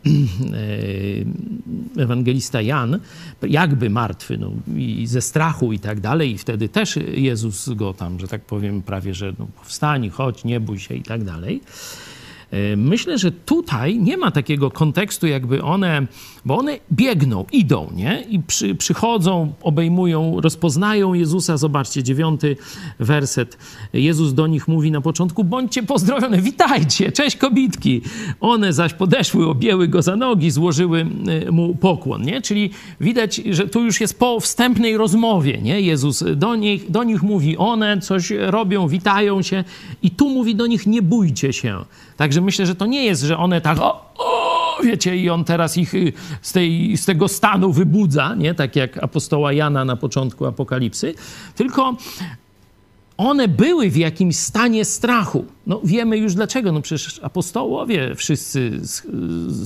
ewangelista 1.96 2.62
Jan, 2.62 3.00
jakby 3.42 3.90
martwy, 3.90 4.38
no, 4.38 4.50
i 4.76 5.07
ze 5.07 5.20
strachu 5.20 5.72
i 5.72 5.78
tak 5.78 6.00
dalej, 6.00 6.33
i 6.33 6.38
wtedy 6.38 6.68
też 6.68 6.98
Jezus 7.14 7.68
go 7.68 7.94
tam, 7.94 8.20
że 8.20 8.28
tak 8.28 8.44
powiem, 8.44 8.83
prawie, 8.83 9.14
że 9.14 9.33
no, 9.38 9.46
wstań, 9.64 10.11
chodź, 10.11 10.44
nie 10.44 10.61
bój 10.61 10.78
się 10.78 10.94
i 10.94 11.02
tak 11.02 11.24
dalej. 11.24 11.61
E, 12.50 12.76
myślę, 12.76 13.18
że 13.18 13.32
tutaj 13.32 13.98
nie 13.98 14.16
ma 14.16 14.30
takiego 14.30 14.70
kontekstu, 14.70 15.26
jakby 15.26 15.62
one, 15.62 16.06
bo 16.44 16.58
one 16.58 16.78
biegną, 16.92 17.44
idą, 17.52 17.90
nie? 17.94 18.24
I 18.28 18.40
przy, 18.40 18.74
przychodzą, 18.74 19.52
obejmują, 19.62 20.40
rozpoznają 20.40 21.14
Jezusa. 21.14 21.56
Zobaczcie, 21.56 22.02
dziewiąty 22.02 22.56
werset. 22.98 23.58
Jezus 23.92 24.34
do 24.34 24.46
nich 24.46 24.68
mówi 24.68 24.90
na 24.90 25.00
początku: 25.00 25.44
bądźcie 25.44 25.82
pozdrowione, 25.82 26.42
witajcie, 26.42 27.12
cześć 27.12 27.37
kobitki. 27.37 28.02
One 28.40 28.72
zaś 28.72 28.94
podeszły, 28.94 29.46
objęły 29.48 29.88
go 29.88 30.02
za 30.02 30.16
nogi, 30.16 30.50
złożyły 30.50 31.06
e, 31.46 31.50
mu 31.50 31.74
pokłon, 31.74 32.22
nie? 32.22 32.42
Czyli 32.42 32.70
widać, 33.00 33.37
że 33.50 33.68
tu 33.68 33.84
już 33.84 34.00
jest 34.00 34.18
po 34.18 34.40
wstępnej 34.40 34.96
rozmowie, 34.96 35.58
nie? 35.62 35.80
Jezus 35.80 36.24
do 36.37 36.56
nich, 36.56 36.90
do 36.90 37.04
nich 37.04 37.22
mówi, 37.22 37.56
one 37.56 38.00
coś 38.00 38.30
robią, 38.30 38.88
witają 38.88 39.42
się 39.42 39.64
i 40.02 40.11
tu 40.11 40.30
mówi 40.30 40.54
do 40.54 40.66
nich, 40.66 40.87
nie 40.87 41.02
bójcie 41.02 41.52
się. 41.52 41.84
Także 42.18 42.40
myślę, 42.40 42.66
że 42.66 42.74
to 42.74 42.87
nie 42.87 43.04
jest, 43.04 43.22
że 43.22 43.38
one 43.38 43.61
tak, 43.61 43.78
o, 43.78 44.12
o, 44.18 44.76
wiecie, 44.83 45.16
i 45.16 45.31
on 45.31 45.44
teraz 45.44 45.76
ich 45.76 45.94
y, 45.94 46.12
z, 46.42 46.52
tej, 46.52 46.96
z 46.96 47.04
tego 47.04 47.28
stanu 47.28 47.72
wybudza, 47.72 48.35
nie? 48.35 48.54
Tak 48.54 48.76
jak 48.76 49.02
apostoła 49.04 49.52
Jana 49.52 49.85
na 49.85 49.96
początku 49.96 50.46
Apokalipsy, 50.46 51.14
tylko 51.54 51.96
one 53.18 53.48
były 53.48 53.90
w 53.90 53.96
jakimś 53.96 54.37
stanie 54.37 54.85
strachu. 54.85 55.44
No 55.66 55.81
wiemy 55.85 56.18
już 56.18 56.35
dlaczego, 56.35 56.72
no 56.72 56.81
przecież 56.81 57.20
apostołowie 57.22 58.14
wszyscy 58.14 58.78
z, 58.83 59.02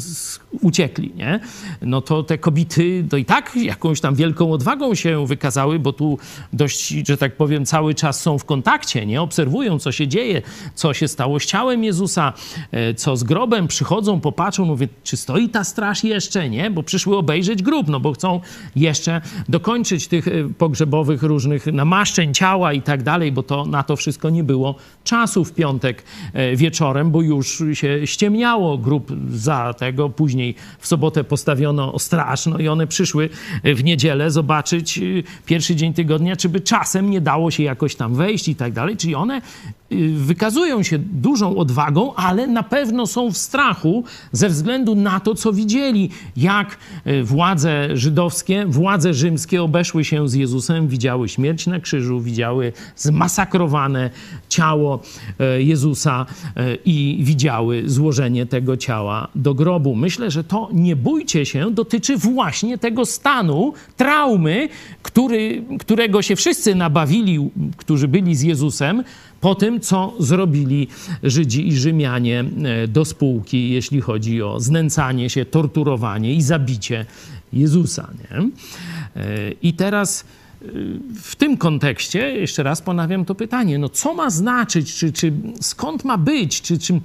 z, 0.03 0.41
uciekli, 0.61 1.13
nie? 1.17 1.41
No 1.83 2.01
to 2.01 2.23
te 2.23 2.39
kobiety 2.39 3.05
to 3.11 3.17
i 3.17 3.25
tak 3.25 3.57
jakąś 3.57 4.01
tam 4.01 4.15
wielką 4.15 4.53
odwagą 4.53 4.95
się 4.95 5.27
wykazały, 5.27 5.79
bo 5.79 5.93
tu 5.93 6.19
dość, 6.53 6.89
że 7.09 7.17
tak 7.17 7.37
powiem, 7.37 7.67
cały 7.67 7.95
czas 7.95 8.21
są 8.21 8.39
w 8.39 8.45
kontakcie, 8.45 9.07
nie? 9.07 9.23
Obserwują, 9.23 9.79
co 9.79 9.93
się 9.93 10.09
dzieje, 10.09 10.43
co 10.75 10.95
się 10.95 11.09
stało 11.09 11.41
z 11.41 11.47
ciałem 11.47 11.85
Jezusa, 11.85 12.33
e, 12.71 12.95
co 12.95 13.17
z 13.17 13.25
grobem, 13.25 13.69
przychodzą, 13.69 14.21
popatrzą, 14.21 14.65
mówię, 14.65 14.89
czy 15.05 15.17
stoi 15.17 15.49
ta 15.49 15.65
straż 15.65 16.05
jeszcze, 16.05 16.51
nie? 16.51 16.71
Bo 16.71 16.83
przyszły 16.83 17.17
obejrzeć 17.17 17.63
grób, 17.63 17.89
no 17.89 18.01
bo 18.01 18.13
chcą 18.13 18.41
jeszcze 18.77 19.21
dokończyć 19.49 20.09
tych 20.09 20.29
e, 20.29 20.31
pogrzebowych 20.59 21.23
różnych 21.23 21.67
namaszczeń 21.67 22.35
ciała 22.35 22.73
i 22.73 22.83
tak 22.83 23.03
dalej, 23.03 23.33
bo 23.33 23.42
to 23.43 23.67
na 23.67 23.83
to 23.83 23.97
wszystko 23.97 24.31
nie 24.31 24.45
było 24.45 24.75
czasu 25.05 25.45
w 25.45 25.53
piątek 25.53 26.03
E, 26.33 26.57
wieczorem, 26.57 27.11
bo 27.11 27.23
już 27.23 27.63
się 27.73 28.07
ściemniało 28.07 28.79
grup 28.79 29.13
za 29.31 29.75
tego. 29.75 30.11
Później 30.11 30.55
w 30.79 30.87
sobotę 30.87 31.25
postawiono 31.25 31.99
straż, 31.99 32.47
no 32.47 32.59
i 32.59 32.69
one 32.69 32.87
przyszły 32.87 33.29
w 33.65 33.85
niedzielę 33.85 34.31
zobaczyć 34.31 34.99
e, 34.99 35.03
pierwszy 35.47 35.77
dzień 35.77 35.95
tygodnia, 35.95 36.37
czy 36.37 36.49
by 36.49 36.61
czasem 36.61 37.11
nie 37.11 37.21
dało 37.21 37.51
się 37.51 37.63
jakoś 37.63 37.95
tam 37.97 38.15
wejść 38.15 38.49
i 38.49 38.57
tak 38.57 38.73
dalej. 38.73 38.97
Czyli 38.97 39.15
one 39.15 39.43
wykazują 40.17 40.83
się 40.83 40.99
dużą 40.99 41.57
odwagą, 41.57 42.15
ale 42.15 42.47
na 42.47 42.63
pewno 42.63 43.07
są 43.07 43.31
w 43.31 43.37
strachu 43.37 44.05
ze 44.33 44.49
względu 44.49 44.95
na 44.95 45.21
to, 45.21 45.35
co 45.35 45.53
widzieli, 45.53 46.11
jak 46.37 46.79
władze 47.23 47.97
żydowskie, 47.97 48.67
władze 48.67 49.15
rzymskie 49.15 49.63
obeszły 49.63 50.05
się 50.05 50.29
z 50.29 50.35
Jezusem, 50.35 50.89
widziały 50.89 51.29
śmierć 51.29 51.67
na 51.67 51.81
krzyżu, 51.81 52.21
widziały 52.21 52.73
zmasakrowane 53.33 54.11
ciało 54.49 55.03
y, 55.57 55.63
Jezusa 55.63 56.27
i 56.85 57.19
widziały 57.21 57.83
złożenie 57.87 58.47
tego 58.47 58.77
ciała 58.77 59.29
do 59.35 59.55
grobu. 59.55 59.95
Myślę, 59.95 60.31
że 60.31 60.45
to 60.45 60.69
nie 60.73 60.97
bójcie 60.97 61.47
się 61.47 61.71
dotyczy 61.71 62.17
właśnie 62.17 62.79
tego 62.79 63.07
stanu 63.07 63.73
traumy, 63.97 64.69
który, 65.03 65.65
którego 65.81 66.23
się 66.23 66.37
wszyscy 66.37 66.75
nabawili, 66.75 67.51
którzy 67.77 68.09
byli 68.09 68.35
z 68.37 68.43
Jezusem, 68.43 69.05
po 69.41 69.55
tym, 69.55 69.81
co 69.81 70.15
zrobili 70.19 70.89
Żydzi 71.23 71.69
i 71.69 71.77
Rzymianie 71.77 72.45
e, 72.85 72.89
do 72.89 73.05
spółki, 73.05 73.71
jeśli 73.71 74.01
chodzi 74.01 74.43
o 74.43 74.61
znęcanie 74.61 75.31
się, 75.31 75.45
torturowanie 75.45 76.35
i 76.35 76.43
zabicie 76.43 77.07
Jezusa. 77.53 78.11
Nie? 78.21 78.39
E, 78.39 78.49
I 79.63 79.73
teraz 79.73 80.21
e, 80.21 80.42
w 81.23 81.37
tym 81.37 81.57
kontekście 81.57 82.19
jeszcze 82.19 82.63
raz 82.63 82.83
ponawiam 82.83 83.25
to 83.25 83.35
pytanie, 83.35 83.79
no 83.79 83.89
co 83.89 84.15
ma 84.15 84.31
znaczyć, 84.31 84.95
czy, 84.95 85.13
czy 85.13 85.33
skąd 85.61 86.05
ma 86.05 86.19
być, 86.19 86.63
czy, 86.63 86.79
czy 86.79 87.01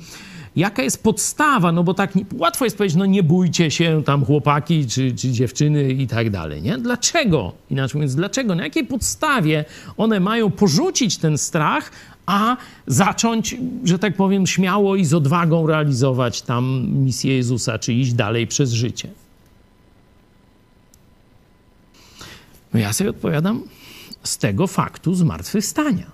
jaka 0.56 0.84
jest 0.84 1.04
podstawa, 1.04 1.72
no 1.72 1.84
bo 1.84 1.93
tak 1.93 2.15
nie, 2.15 2.26
łatwo 2.34 2.65
jest 2.65 2.78
powiedzieć, 2.78 2.98
no 2.98 3.06
nie 3.06 3.24
bójcie 3.24 3.72
się 3.72 4.04
tam 4.06 4.26
chłopaki 4.26 4.88
czy, 4.88 5.12
czy 5.12 5.32
dziewczyny 5.32 5.91
i 5.91 6.08
tak 6.08 6.30
dalej, 6.30 6.62
nie? 6.62 6.78
Dlaczego? 6.78 7.54
Inaczej 7.70 7.98
mówiąc, 7.98 8.15
dlaczego? 8.15 8.56
Na 8.56 8.63
jakiej 8.63 8.86
podstawie 8.86 9.65
one 9.98 10.20
mają 10.20 10.52
porzucić 10.52 11.17
ten 11.17 11.38
strach, 11.38 11.91
a 12.26 12.58
zacząć, 12.88 13.58
że 13.84 14.00
tak 14.00 14.15
powiem, 14.15 14.48
śmiało 14.48 14.96
i 14.96 15.06
z 15.06 15.13
odwagą 15.13 15.67
realizować 15.67 16.41
tam 16.41 16.88
misję 16.89 17.36
Jezusa, 17.38 17.80
czy 17.80 17.93
iść 17.93 18.13
dalej 18.13 18.48
przez 18.48 18.72
życie? 18.72 19.10
No 22.73 22.80
ja 22.80 22.93
sobie 22.93 23.10
odpowiadam 23.10 23.63
z 24.23 24.38
tego 24.38 24.67
faktu 24.67 25.15
zmartwychwstania. 25.15 26.06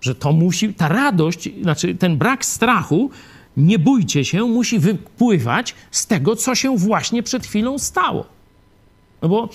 Że 0.00 0.14
to 0.14 0.32
musi, 0.32 0.74
ta 0.74 0.88
radość, 0.88 1.48
znaczy 1.62 1.94
ten 1.94 2.16
brak 2.16 2.44
strachu 2.44 3.10
nie 3.56 3.78
bójcie 3.78 4.24
się, 4.24 4.44
musi 4.44 4.78
wypływać 4.78 5.74
z 5.90 6.06
tego, 6.06 6.36
co 6.36 6.54
się 6.54 6.76
właśnie 6.76 7.22
przed 7.22 7.46
chwilą 7.46 7.78
stało. 7.78 8.26
No 9.22 9.28
bo 9.28 9.48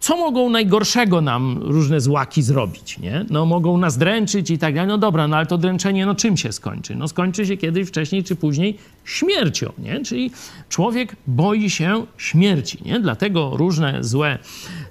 co 0.00 0.16
mogą 0.16 0.50
najgorszego 0.50 1.20
nam 1.20 1.58
różne 1.62 2.00
złaki 2.00 2.42
zrobić, 2.42 2.98
nie? 2.98 3.26
No 3.30 3.46
mogą 3.46 3.78
nas 3.78 3.98
dręczyć 3.98 4.50
i 4.50 4.58
tak 4.58 4.74
dalej. 4.74 4.88
No 4.88 4.98
dobra, 4.98 5.28
no 5.28 5.36
ale 5.36 5.46
to 5.46 5.58
dręczenie, 5.58 6.06
no 6.06 6.14
czym 6.14 6.36
się 6.36 6.52
skończy? 6.52 6.94
No 6.94 7.08
skończy 7.08 7.46
się 7.46 7.56
kiedyś 7.56 7.88
wcześniej 7.88 8.24
czy 8.24 8.36
później 8.36 8.78
śmiercią, 9.04 9.72
nie? 9.78 10.04
Czyli 10.04 10.30
człowiek 10.68 11.16
boi 11.26 11.70
się 11.70 12.06
śmierci, 12.16 12.78
nie? 12.84 13.00
Dlatego 13.00 13.56
różne 13.56 14.04
złe 14.04 14.38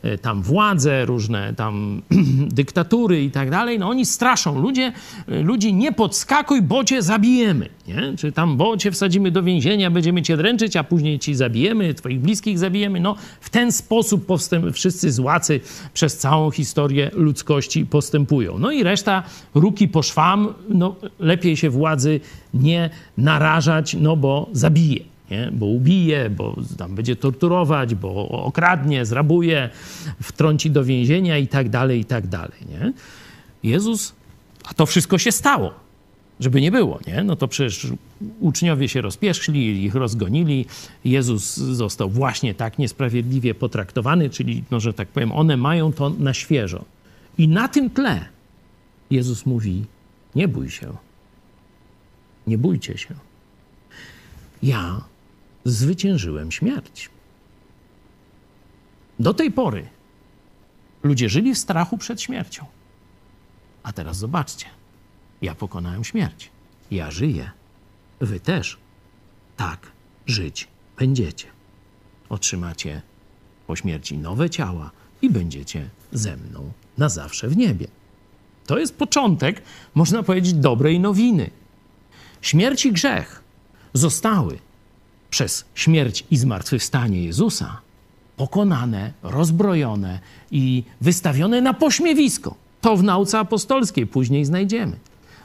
e, 0.01 0.17
tam 0.17 0.41
władze, 0.41 1.05
różne 1.05 1.53
tam 1.53 2.01
dyktatury 2.61 3.23
i 3.23 3.31
tak 3.31 3.49
dalej, 3.49 3.79
no 3.79 3.89
oni 3.89 4.05
straszą. 4.05 4.61
Ludzie, 4.61 4.91
e, 5.27 5.41
ludzi 5.41 5.73
nie 5.73 5.91
podskakuj, 5.91 6.61
bo 6.61 6.83
cię 6.83 7.01
zabijemy, 7.01 7.69
nie? 7.87 8.13
Czy 8.17 8.31
tam, 8.31 8.57
bo 8.57 8.77
cię 8.77 8.91
wsadzimy 8.91 9.31
do 9.31 9.43
więzienia, 9.43 9.91
będziemy 9.91 10.21
cię 10.21 10.37
dręczyć, 10.37 10.75
a 10.75 10.83
później 10.83 11.19
ci 11.19 11.35
zabijemy, 11.35 11.93
twoich 11.93 12.19
bliskich 12.19 12.59
zabijemy. 12.59 12.99
No 12.99 13.15
w 13.41 13.49
ten 13.49 13.71
sposób 13.71 14.25
powstęp, 14.25 14.75
wszyscy 14.75 15.11
złacy 15.11 15.59
przez 15.93 16.17
całą 16.17 16.51
historię 16.51 17.11
ludzkości 17.13 17.85
postępują. 17.85 18.59
No 18.59 18.71
i 18.71 18.83
reszta 18.83 19.23
ruki 19.55 19.87
po 19.87 20.03
szwam, 20.03 20.53
no 20.69 20.95
lepiej 21.19 21.57
się 21.57 21.69
władzy 21.69 22.19
nie 22.53 22.89
narażać, 23.17 23.93
no 24.01 24.17
bo 24.17 24.49
zabije. 24.51 25.03
Nie? 25.31 25.49
Bo 25.53 25.65
ubije, 25.65 26.29
bo 26.29 26.55
tam 26.77 26.95
będzie 26.95 27.15
torturować, 27.15 27.95
bo 27.95 28.29
okradnie, 28.29 29.05
zrabuje, 29.05 29.69
wtrąci 30.21 30.71
do 30.71 30.83
więzienia 30.83 31.37
i 31.37 31.47
tak 31.47 31.69
dalej, 31.69 31.99
i 31.99 32.05
tak 32.05 32.27
dalej. 32.27 32.59
Nie? 32.69 32.93
Jezus, 33.63 34.13
a 34.63 34.73
to 34.73 34.85
wszystko 34.85 35.17
się 35.17 35.31
stało, 35.31 35.73
żeby 36.39 36.61
nie 36.61 36.71
było, 36.71 36.99
nie? 37.07 37.23
No 37.23 37.35
to 37.35 37.47
przecież 37.47 37.87
uczniowie 38.39 38.89
się 38.89 39.01
rozpieszli, 39.01 39.83
ich 39.83 39.95
rozgonili. 39.95 40.65
Jezus 41.05 41.57
został 41.57 42.09
właśnie 42.09 42.53
tak 42.53 42.79
niesprawiedliwie 42.79 43.55
potraktowany, 43.55 44.29
czyli, 44.29 44.63
no, 44.71 44.79
że 44.79 44.93
tak 44.93 45.07
powiem, 45.07 45.31
one 45.31 45.57
mają 45.57 45.93
to 45.93 46.09
na 46.09 46.33
świeżo. 46.33 46.85
I 47.37 47.47
na 47.47 47.67
tym 47.67 47.89
tle 47.89 48.25
Jezus 49.11 49.45
mówi: 49.45 49.85
Nie 50.35 50.47
bój 50.47 50.69
się, 50.69 50.93
nie 52.47 52.57
bójcie 52.57 52.97
się. 52.97 53.15
Ja 54.63 55.03
zwyciężyłem 55.65 56.51
śmierć. 56.51 57.09
Do 59.19 59.33
tej 59.33 59.51
pory 59.51 59.89
ludzie 61.03 61.29
żyli 61.29 61.55
w 61.55 61.57
strachu 61.57 61.97
przed 61.97 62.21
śmiercią. 62.21 62.65
A 63.83 63.93
teraz 63.93 64.17
zobaczcie, 64.17 64.65
ja 65.41 65.55
pokonałem 65.55 66.03
śmierć. 66.03 66.49
Ja 66.91 67.11
żyję. 67.11 67.51
Wy 68.19 68.39
też 68.39 68.77
tak 69.57 69.91
żyć 70.25 70.67
będziecie. 70.97 71.47
Otrzymacie 72.29 73.01
po 73.67 73.75
śmierci 73.75 74.17
nowe 74.17 74.49
ciała 74.49 74.91
i 75.21 75.29
będziecie 75.29 75.89
ze 76.11 76.37
mną 76.37 76.71
na 76.97 77.09
zawsze 77.09 77.47
w 77.47 77.57
niebie. 77.57 77.87
To 78.65 78.79
jest 78.79 78.97
początek, 78.97 79.61
można 79.95 80.23
powiedzieć, 80.23 80.53
dobrej 80.53 80.99
nowiny. 80.99 81.49
Śmierć 82.41 82.85
i 82.85 82.91
grzech 82.91 83.40
zostały 83.93 84.59
przez 85.29 85.65
śmierć 85.75 86.25
i 86.31 86.37
zmartwychwstanie 86.37 87.23
Jezusa 87.23 87.81
pokonane, 88.37 89.13
rozbrojone 89.23 90.19
i 90.51 90.83
wystawione 91.01 91.61
na 91.61 91.73
pośmiewisko. 91.73 92.55
To 92.81 92.97
w 92.97 93.03
nauce 93.03 93.39
apostolskiej 93.39 94.07
później 94.07 94.45
znajdziemy. 94.45 94.99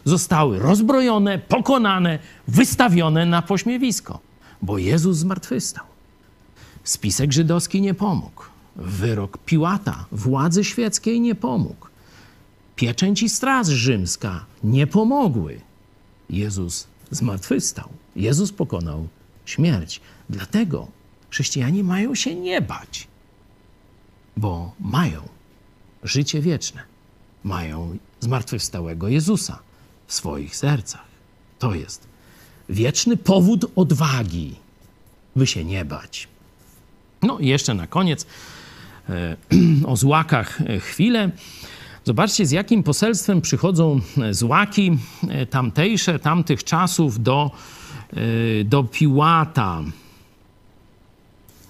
Zostały 0.04 0.58
rozbrojone, 0.58 1.38
pokonane, 1.38 2.18
wystawione 2.48 3.26
na 3.26 3.42
pośmiewisko, 3.42 4.18
bo 4.62 4.78
Jezus 4.78 5.16
zmartwychwstał. 5.16 5.84
Spisek 6.84 7.32
żydowski 7.32 7.80
nie 7.80 7.94
pomógł. 7.94 8.42
Wyrok 8.76 9.38
Piłata, 9.38 10.06
władzy 10.12 10.64
świeckiej 10.64 11.20
nie 11.20 11.34
pomógł. 11.34 11.86
Pieczęć 12.76 13.22
i 13.22 13.28
straż 13.28 13.66
rzymska 13.66 14.44
nie 14.64 14.86
pomogły. 14.86 15.60
Jezus 16.30 16.86
zmartwychwstał. 17.10 17.88
Jezus 18.16 18.52
pokonał 18.52 19.08
śmierć. 19.44 20.00
Dlatego 20.30 20.88
chrześcijanie 21.30 21.84
mają 21.84 22.14
się 22.14 22.34
nie 22.34 22.60
bać, 22.60 23.08
bo 24.36 24.72
mają 24.80 25.28
życie 26.02 26.40
wieczne, 26.40 26.82
mają 27.44 27.98
zmartwychwstałego 28.20 29.08
Jezusa 29.08 29.58
w 30.06 30.14
swoich 30.14 30.56
sercach. 30.56 31.04
To 31.58 31.74
jest 31.74 32.06
wieczny 32.68 33.16
powód 33.16 33.64
odwagi, 33.76 34.56
by 35.36 35.46
się 35.46 35.64
nie 35.64 35.84
bać. 35.84 36.28
No 37.22 37.38
i 37.38 37.46
jeszcze 37.46 37.74
na 37.74 37.86
koniec 37.86 38.26
e, 39.08 39.36
o 39.90 39.96
złakach 39.96 40.60
e, 40.60 40.80
chwilę. 40.80 41.30
Zobaczcie, 42.04 42.46
z 42.46 42.50
jakim 42.50 42.82
poselstwem 42.82 43.40
przychodzą 43.40 44.00
e, 44.22 44.34
złaki 44.34 44.98
tamtejsze, 45.50 46.18
tamtych 46.18 46.64
czasów 46.64 47.22
do, 47.22 47.50
do 48.64 48.84
Piłata. 48.84 49.82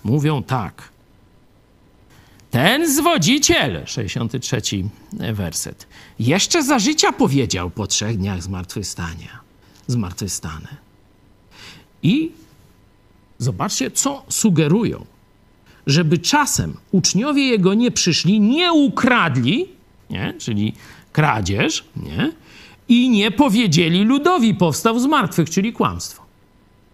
Mówią 0.05 0.43
tak. 0.43 0.89
Ten 2.51 2.95
zwodziciel, 2.95 3.87
63 3.87 4.61
werset, 5.33 5.87
jeszcze 6.19 6.63
za 6.63 6.79
życia 6.79 7.13
powiedział 7.13 7.71
po 7.71 7.87
trzech 7.87 8.19
dniach 8.19 8.43
zmartwychwstania, 8.43 9.41
zmartwychwstane. 9.87 10.77
I 12.03 12.33
zobaczcie, 13.39 13.91
co 13.91 14.25
sugerują. 14.29 15.05
Żeby 15.87 16.19
czasem 16.19 16.77
uczniowie 16.93 17.47
jego 17.47 17.75
nie 17.75 17.91
przyszli, 17.91 18.41
nie 18.41 18.73
ukradli, 18.73 19.69
nie? 20.11 20.35
czyli 20.39 20.73
kradzież, 21.13 21.85
nie? 21.97 22.33
i 22.89 23.09
nie 23.09 23.31
powiedzieli 23.31 24.05
ludowi 24.05 24.55
powstał 24.55 24.99
z 24.99 25.07
martwych, 25.07 25.51
czyli 25.51 25.73
kłamstwo. 25.73 26.26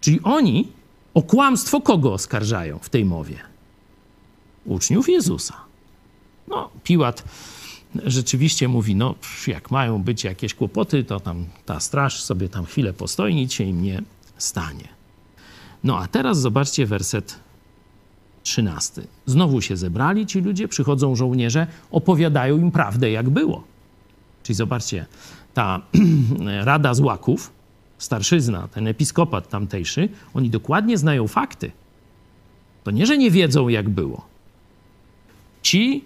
Czyli 0.03 0.19
oni 0.23 0.67
o 1.13 1.21
kłamstwo 1.21 1.81
kogo 1.81 2.13
oskarżają 2.13 2.79
w 2.79 2.89
tej 2.89 3.05
mowie? 3.05 3.35
Uczniów 4.65 5.09
Jezusa. 5.09 5.53
No, 6.47 6.69
Piłat 6.83 7.23
rzeczywiście 8.05 8.67
mówi, 8.67 8.95
no 8.95 9.15
jak 9.47 9.71
mają 9.71 10.03
być 10.03 10.23
jakieś 10.23 10.53
kłopoty, 10.53 11.03
to 11.03 11.19
tam 11.19 11.45
ta 11.65 11.79
straż 11.79 12.23
sobie 12.23 12.49
tam 12.49 12.65
chwilę 12.65 12.93
postoi, 12.93 13.35
nic 13.35 13.53
się 13.53 13.63
im 13.63 13.83
nie 13.83 14.01
stanie. 14.37 14.87
No 15.83 15.99
a 15.99 16.07
teraz 16.07 16.39
zobaczcie 16.39 16.85
werset 16.85 17.39
13. 18.43 19.01
Znowu 19.25 19.61
się 19.61 19.77
zebrali 19.77 20.25
ci 20.25 20.41
ludzie, 20.41 20.67
przychodzą 20.67 21.15
żołnierze, 21.15 21.67
opowiadają 21.91 22.57
im 22.57 22.71
prawdę, 22.71 23.11
jak 23.11 23.29
było. 23.29 23.63
Czyli 24.43 24.55
zobaczcie, 24.55 25.05
ta 25.53 25.81
Rada 26.69 26.93
Złaków, 26.93 27.51
starszyzna, 28.03 28.67
ten 28.67 28.87
episkopat 28.87 29.49
tamtejszy, 29.49 30.09
oni 30.33 30.49
dokładnie 30.49 30.97
znają 30.97 31.27
fakty. 31.27 31.71
To 32.83 32.91
nie, 32.91 33.05
że 33.05 33.17
nie 33.17 33.31
wiedzą, 33.31 33.67
jak 33.67 33.89
było. 33.89 34.25
Ci 35.61 36.03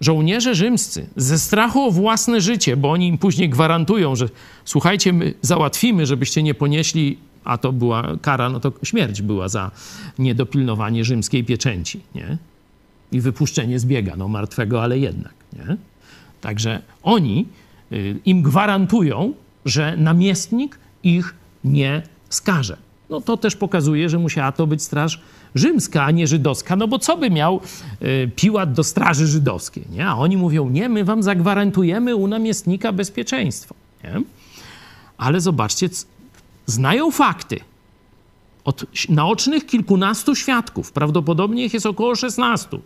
żołnierze 0.00 0.54
rzymscy 0.54 1.06
ze 1.16 1.38
strachu 1.38 1.82
o 1.82 1.90
własne 1.90 2.40
życie, 2.40 2.76
bo 2.76 2.90
oni 2.90 3.08
im 3.08 3.18
później 3.18 3.48
gwarantują, 3.48 4.16
że 4.16 4.28
słuchajcie, 4.64 5.12
my 5.12 5.34
załatwimy, 5.42 6.06
żebyście 6.06 6.42
nie 6.42 6.54
ponieśli, 6.54 7.18
a 7.44 7.58
to 7.58 7.72
była 7.72 8.16
kara, 8.22 8.48
no 8.48 8.60
to 8.60 8.72
śmierć 8.82 9.22
była 9.22 9.48
za 9.48 9.70
niedopilnowanie 10.18 11.04
rzymskiej 11.04 11.44
pieczęci, 11.44 12.00
nie? 12.14 12.38
I 13.12 13.20
wypuszczenie 13.20 13.78
z 13.78 13.86
biega, 13.86 14.16
no 14.16 14.28
martwego, 14.28 14.82
ale 14.82 14.98
jednak, 14.98 15.34
nie? 15.52 15.76
Także 16.40 16.82
oni 17.02 17.46
y, 17.92 18.16
im 18.24 18.42
gwarantują, 18.42 19.32
że 19.64 19.96
namiestnik 19.96 20.78
ich 21.02 21.34
nie 21.64 22.02
skaże. 22.28 22.76
No 23.10 23.20
to 23.20 23.36
też 23.36 23.56
pokazuje, 23.56 24.08
że 24.08 24.18
musiała 24.18 24.52
to 24.52 24.66
być 24.66 24.82
straż 24.82 25.20
rzymska, 25.54 26.04
a 26.04 26.10
nie 26.10 26.26
żydowska, 26.26 26.76
no 26.76 26.88
bo 26.88 26.98
co 26.98 27.16
by 27.16 27.30
miał 27.30 27.60
y, 28.02 28.30
Piłat 28.36 28.72
do 28.72 28.84
straży 28.84 29.26
żydowskiej, 29.26 29.84
nie? 29.90 30.06
A 30.06 30.16
oni 30.16 30.36
mówią, 30.36 30.68
nie, 30.68 30.88
my 30.88 31.04
wam 31.04 31.22
zagwarantujemy 31.22 32.16
u 32.16 32.26
namiestnika 32.26 32.92
bezpieczeństwo, 32.92 33.74
nie? 34.04 34.22
Ale 35.18 35.40
zobaczcie, 35.40 35.88
znają 36.66 37.10
fakty. 37.10 37.60
Od 38.64 38.84
naocznych 39.08 39.66
kilkunastu 39.66 40.34
świadków, 40.34 40.92
prawdopodobnie 40.92 41.64
ich 41.64 41.74
jest 41.74 41.86
około 41.86 42.14
16, 42.14 42.78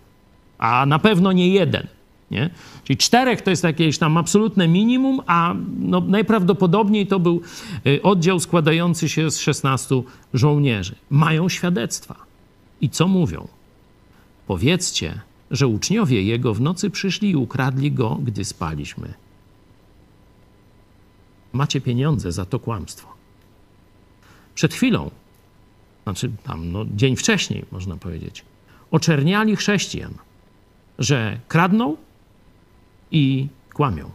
a 0.59 0.87
na 0.87 0.99
pewno 0.99 1.33
nie 1.33 1.49
jeden. 1.49 1.87
Nie? 2.31 2.51
Czyli 2.85 2.97
czterech 2.97 3.43
to 3.43 3.51
jest 3.51 3.65
jakieś 3.65 3.99
tam 3.99 4.17
absolutne 4.17 4.69
minimum, 4.69 5.21
a 5.27 5.55
no 5.81 6.01
najprawdopodobniej 6.01 7.07
to 7.07 7.21
był 7.21 7.41
y, 7.87 8.03
oddział 8.03 8.41
składający 8.41 9.09
się 9.09 9.31
z 9.31 9.39
16 9.39 10.03
żołnierzy. 10.35 10.95
Mają 11.11 11.49
świadectwa. 11.49 12.17
I 12.81 12.91
co 12.91 13.09
mówią? 13.09 13.49
Powiedzcie, 14.47 15.21
że 15.51 15.67
uczniowie 15.67 16.23
jego 16.23 16.55
w 16.55 16.61
nocy 16.61 16.91
przyszli 16.91 17.31
i 17.31 17.37
ukradli 17.37 17.93
go, 17.93 18.19
gdy 18.23 18.45
spaliśmy. 18.45 19.15
Macie 21.53 21.81
pieniądze 21.81 22.33
za 22.33 22.45
to 22.45 22.59
kłamstwo. 22.59 23.09
Przed 24.55 24.75
chwilą, 24.75 25.11
znaczy 26.03 26.31
tam 26.45 26.73
no, 26.73 26.85
dzień 26.95 27.17
wcześniej, 27.17 27.65
można 27.73 27.97
powiedzieć, 27.97 28.45
oczerniali 28.91 29.57
chrześcijan, 29.57 30.15
że 30.99 31.41
kradną 31.49 31.97
i 33.15 33.49
kłamią. 33.75 34.11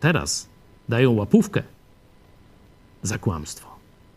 Teraz 0.00 0.48
dają 0.88 1.12
łapówkę 1.12 1.62
za 3.02 3.18
kłamstwo. 3.18 3.68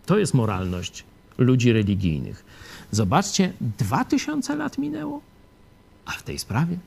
To 0.06 0.18
jest 0.18 0.34
moralność 0.34 1.04
ludzi 1.38 1.74
religijnych. 1.74 2.46
Zobaczcie, 2.92 3.54
dwa 3.62 4.06
tysiące 4.06 4.56
lat 4.56 4.78
minęło, 4.78 5.22
a 6.06 6.12
w 6.12 6.24
tej 6.24 6.40
sprawie 6.40 6.78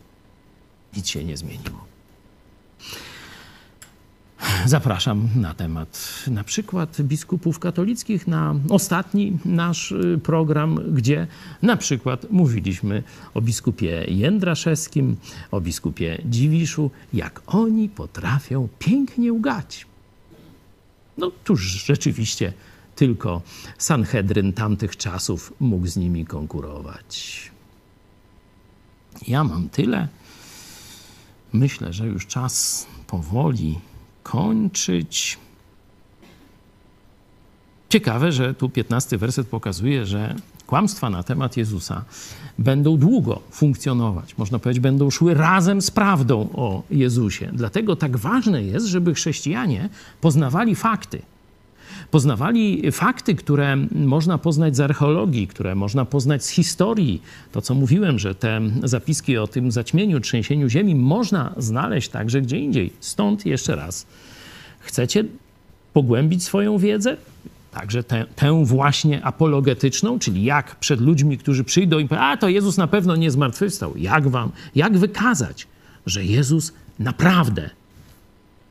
nic 0.97 1.09
się 1.09 1.25
nie 1.25 1.37
zmieniło. 1.37 1.85
Zapraszam 4.67 5.29
na 5.37 5.55
temat 5.55 6.25
na 6.27 6.45
przykład 6.45 7.03
biskupów 7.03 7.59
katolickich 7.59 8.27
na 8.27 8.55
ostatni 8.69 9.39
nasz 9.45 9.93
y, 9.93 10.21
program, 10.23 10.95
gdzie 10.95 11.27
na 11.63 11.77
przykład 11.77 12.31
mówiliśmy 12.31 13.03
o 13.35 13.41
biskupie 13.41 14.05
Jędraszewskim, 14.09 15.17
o 15.51 15.61
biskupie 15.61 16.23
Dziwiszu, 16.25 16.91
jak 17.13 17.43
oni 17.47 17.89
potrafią 17.89 18.69
pięknie 18.79 19.33
ugać. 19.33 19.87
No 21.19 21.31
tuż 21.45 21.63
rzeczywiście 21.63 22.53
tylko 22.97 23.43
Sanhedryn 23.79 24.53
tamtych 24.53 24.97
czasów 24.97 25.53
mógł 25.61 25.87
z 25.87 25.97
nimi 25.97 26.27
konkurować. 26.27 27.51
Ja 29.29 29.45
mam 29.45 29.69
tyle. 29.69 30.09
Myślę, 31.53 31.93
że 31.93 32.07
już 32.07 32.27
czas 32.27 32.87
powoli 33.07 33.79
kończyć. 34.25 35.39
Ciekawe, 37.89 38.33
że 38.33 38.55
tu 38.55 38.69
15 38.69 39.19
werset 39.19 39.47
pokazuje, 39.47 40.07
że 40.07 40.35
kłamstwa 40.67 41.11
na 41.11 41.23
temat 41.23 41.57
Jezusa 41.57 42.05
będą 42.59 42.97
długo 42.97 43.41
funkcjonować. 43.51 44.39
Można 44.39 44.59
powiedzieć, 44.59 44.83
będą 44.83 45.11
szły 45.11 45.35
razem 45.35 45.83
z 45.83 45.91
prawdą 45.91 46.49
o 46.55 46.83
Jezusie. 46.91 47.51
Dlatego 47.53 47.97
tak 47.97 48.17
ważne 48.17 48.63
jest, 48.63 48.87
żeby 48.87 49.15
chrześcijanie 49.15 49.89
poznawali 50.21 50.75
fakty 50.75 51.23
poznawali 52.15 52.93
fakty, 52.93 53.35
które 53.35 53.77
można 53.91 54.39
poznać 54.39 54.77
z 54.77 54.81
archeologii, 54.81 55.47
które 55.47 55.75
można 55.75 56.05
poznać 56.05 56.45
z 56.45 56.49
historii. 56.49 57.23
To, 57.53 57.63
co 57.63 57.75
mówiłem, 57.75 58.19
że 58.19 58.35
te 58.35 58.61
zapiski 58.85 59.39
o 59.39 59.47
tym 59.47 59.73
zaćmieniu, 59.73 60.21
trzęsieniu 60.21 60.69
ziemi 60.69 60.95
można 60.95 61.55
znaleźć 61.57 62.09
także 62.09 62.43
gdzie 62.43 62.59
indziej. 62.59 62.93
Stąd 63.01 63.47
jeszcze 63.47 63.77
raz, 63.77 64.07
chcecie 64.81 65.25
pogłębić 65.93 66.45
swoją 66.45 66.79
wiedzę? 66.79 67.17
Także 67.73 68.03
tę, 68.03 68.25
tę, 68.37 68.65
właśnie 68.65 69.25
apologetyczną, 69.25 70.19
czyli 70.19 70.45
jak 70.45 70.77
przed 70.77 71.01
ludźmi, 71.01 71.39
którzy 71.39 71.65
przyjdą 71.65 71.99
i 71.99 72.09
powiedzą, 72.09 72.25
a 72.25 72.37
to 72.37 72.49
Jezus 72.49 72.77
na 72.77 72.87
pewno 72.87 73.17
nie 73.17 73.31
zmartwychwstał. 73.31 73.97
Jak 73.97 74.29
wam, 74.29 74.51
jak 74.75 74.99
wykazać, 74.99 75.67
że 76.07 76.25
Jezus 76.25 76.73
naprawdę 76.99 77.71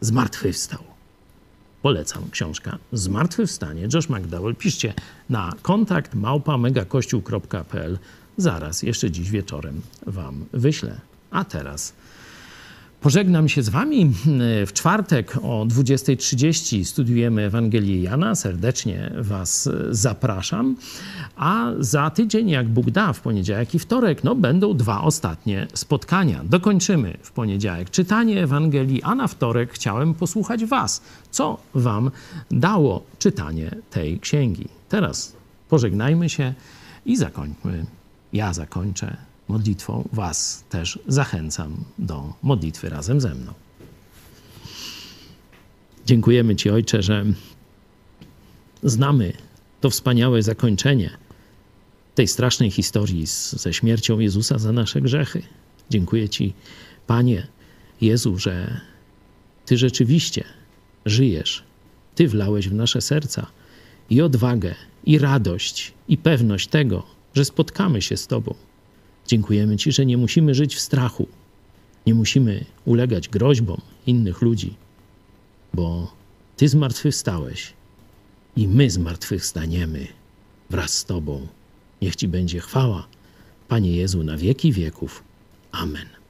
zmartwychwstał? 0.01 0.92
Polecam 1.83 2.29
książka 2.31 2.77
Zmartwychwstanie. 2.93 3.87
Josh 3.93 4.09
McDowell. 4.09 4.55
Piszcie 4.55 4.93
na 5.29 5.53
kontakt 5.61 6.15
małpa 6.15 6.57
megakościół.pl. 6.57 7.99
Zaraz, 8.37 8.83
jeszcze 8.83 9.11
dziś 9.11 9.29
wieczorem 9.31 9.81
wam 10.07 10.45
wyślę. 10.53 11.01
A 11.31 11.43
teraz 11.43 11.93
Pożegnam 13.03 13.49
się 13.49 13.63
z 13.63 13.69
Wami. 13.69 14.11
W 14.67 14.73
czwartek 14.73 15.37
o 15.41 15.65
20.30 15.65 16.83
studiujemy 16.83 17.41
Ewangelię 17.41 18.01
Jana. 18.01 18.35
Serdecznie 18.35 19.11
Was 19.17 19.69
zapraszam. 19.89 20.75
A 21.35 21.71
za 21.79 22.09
tydzień, 22.09 22.49
jak 22.49 22.69
Bóg 22.69 22.91
da, 22.91 23.13
w 23.13 23.21
poniedziałek 23.21 23.75
i 23.75 23.79
wtorek, 23.79 24.23
no, 24.23 24.35
będą 24.35 24.77
dwa 24.77 25.01
ostatnie 25.01 25.67
spotkania. 25.73 26.41
Dokończymy 26.43 27.17
w 27.21 27.31
poniedziałek 27.31 27.89
czytanie 27.89 28.43
Ewangelii, 28.43 29.03
a 29.03 29.15
na 29.15 29.27
wtorek 29.27 29.73
chciałem 29.73 30.13
posłuchać 30.13 30.65
Was, 30.65 31.01
co 31.31 31.57
Wam 31.73 32.11
dało 32.51 33.03
czytanie 33.19 33.75
tej 33.89 34.19
księgi. 34.19 34.67
Teraz 34.89 35.35
pożegnajmy 35.69 36.29
się 36.29 36.53
i 37.05 37.17
zakończmy. 37.17 37.85
Ja 38.33 38.53
zakończę 38.53 39.17
modlitwą 39.47 40.09
Was 40.13 40.63
też 40.69 40.99
zachęcam 41.07 41.83
do 41.97 42.33
modlitwy 42.43 42.89
razem 42.89 43.21
ze 43.21 43.35
mną. 43.35 43.53
Dziękujemy 46.05 46.55
Ci, 46.55 46.69
Ojcze, 46.69 47.03
że 47.03 47.25
znamy 48.83 49.33
to 49.81 49.89
wspaniałe 49.89 50.43
zakończenie 50.43 51.09
tej 52.15 52.27
strasznej 52.27 52.71
historii 52.71 53.27
z, 53.27 53.51
ze 53.51 53.73
śmiercią 53.73 54.19
Jezusa 54.19 54.57
za 54.57 54.71
nasze 54.71 55.01
grzechy. 55.01 55.41
Dziękuję 55.89 56.29
Ci, 56.29 56.53
Panie 57.07 57.47
Jezu, 58.01 58.37
że 58.37 58.81
Ty 59.65 59.77
rzeczywiście 59.77 60.43
żyjesz. 61.05 61.63
Ty 62.15 62.27
wlałeś 62.27 62.69
w 62.69 62.73
nasze 62.73 63.01
serca 63.01 63.47
i 64.09 64.21
odwagę, 64.21 64.75
i 65.05 65.19
radość, 65.19 65.93
i 66.07 66.17
pewność 66.17 66.67
tego, 66.67 67.03
że 67.33 67.45
spotkamy 67.45 68.01
się 68.01 68.17
z 68.17 68.27
Tobą 68.27 68.55
Dziękujemy 69.27 69.77
Ci, 69.77 69.91
że 69.91 70.05
nie 70.05 70.17
musimy 70.17 70.55
żyć 70.55 70.75
w 70.75 70.79
strachu, 70.79 71.27
nie 72.07 72.13
musimy 72.13 72.65
ulegać 72.85 73.29
groźbom 73.29 73.81
innych 74.07 74.41
ludzi, 74.41 74.75
bo 75.73 76.13
Ty 76.57 76.67
zmartwychwstałeś 76.67 77.73
i 78.55 78.67
my 78.67 78.89
zmartwychwstaniemy 78.89 80.07
wraz 80.69 80.97
z 80.97 81.05
Tobą. 81.05 81.47
Niech 82.01 82.15
Ci 82.15 82.27
będzie 82.27 82.59
chwała, 82.59 83.07
Panie 83.67 83.95
Jezu, 83.95 84.23
na 84.23 84.37
wieki 84.37 84.71
wieków. 84.71 85.23
Amen. 85.71 86.22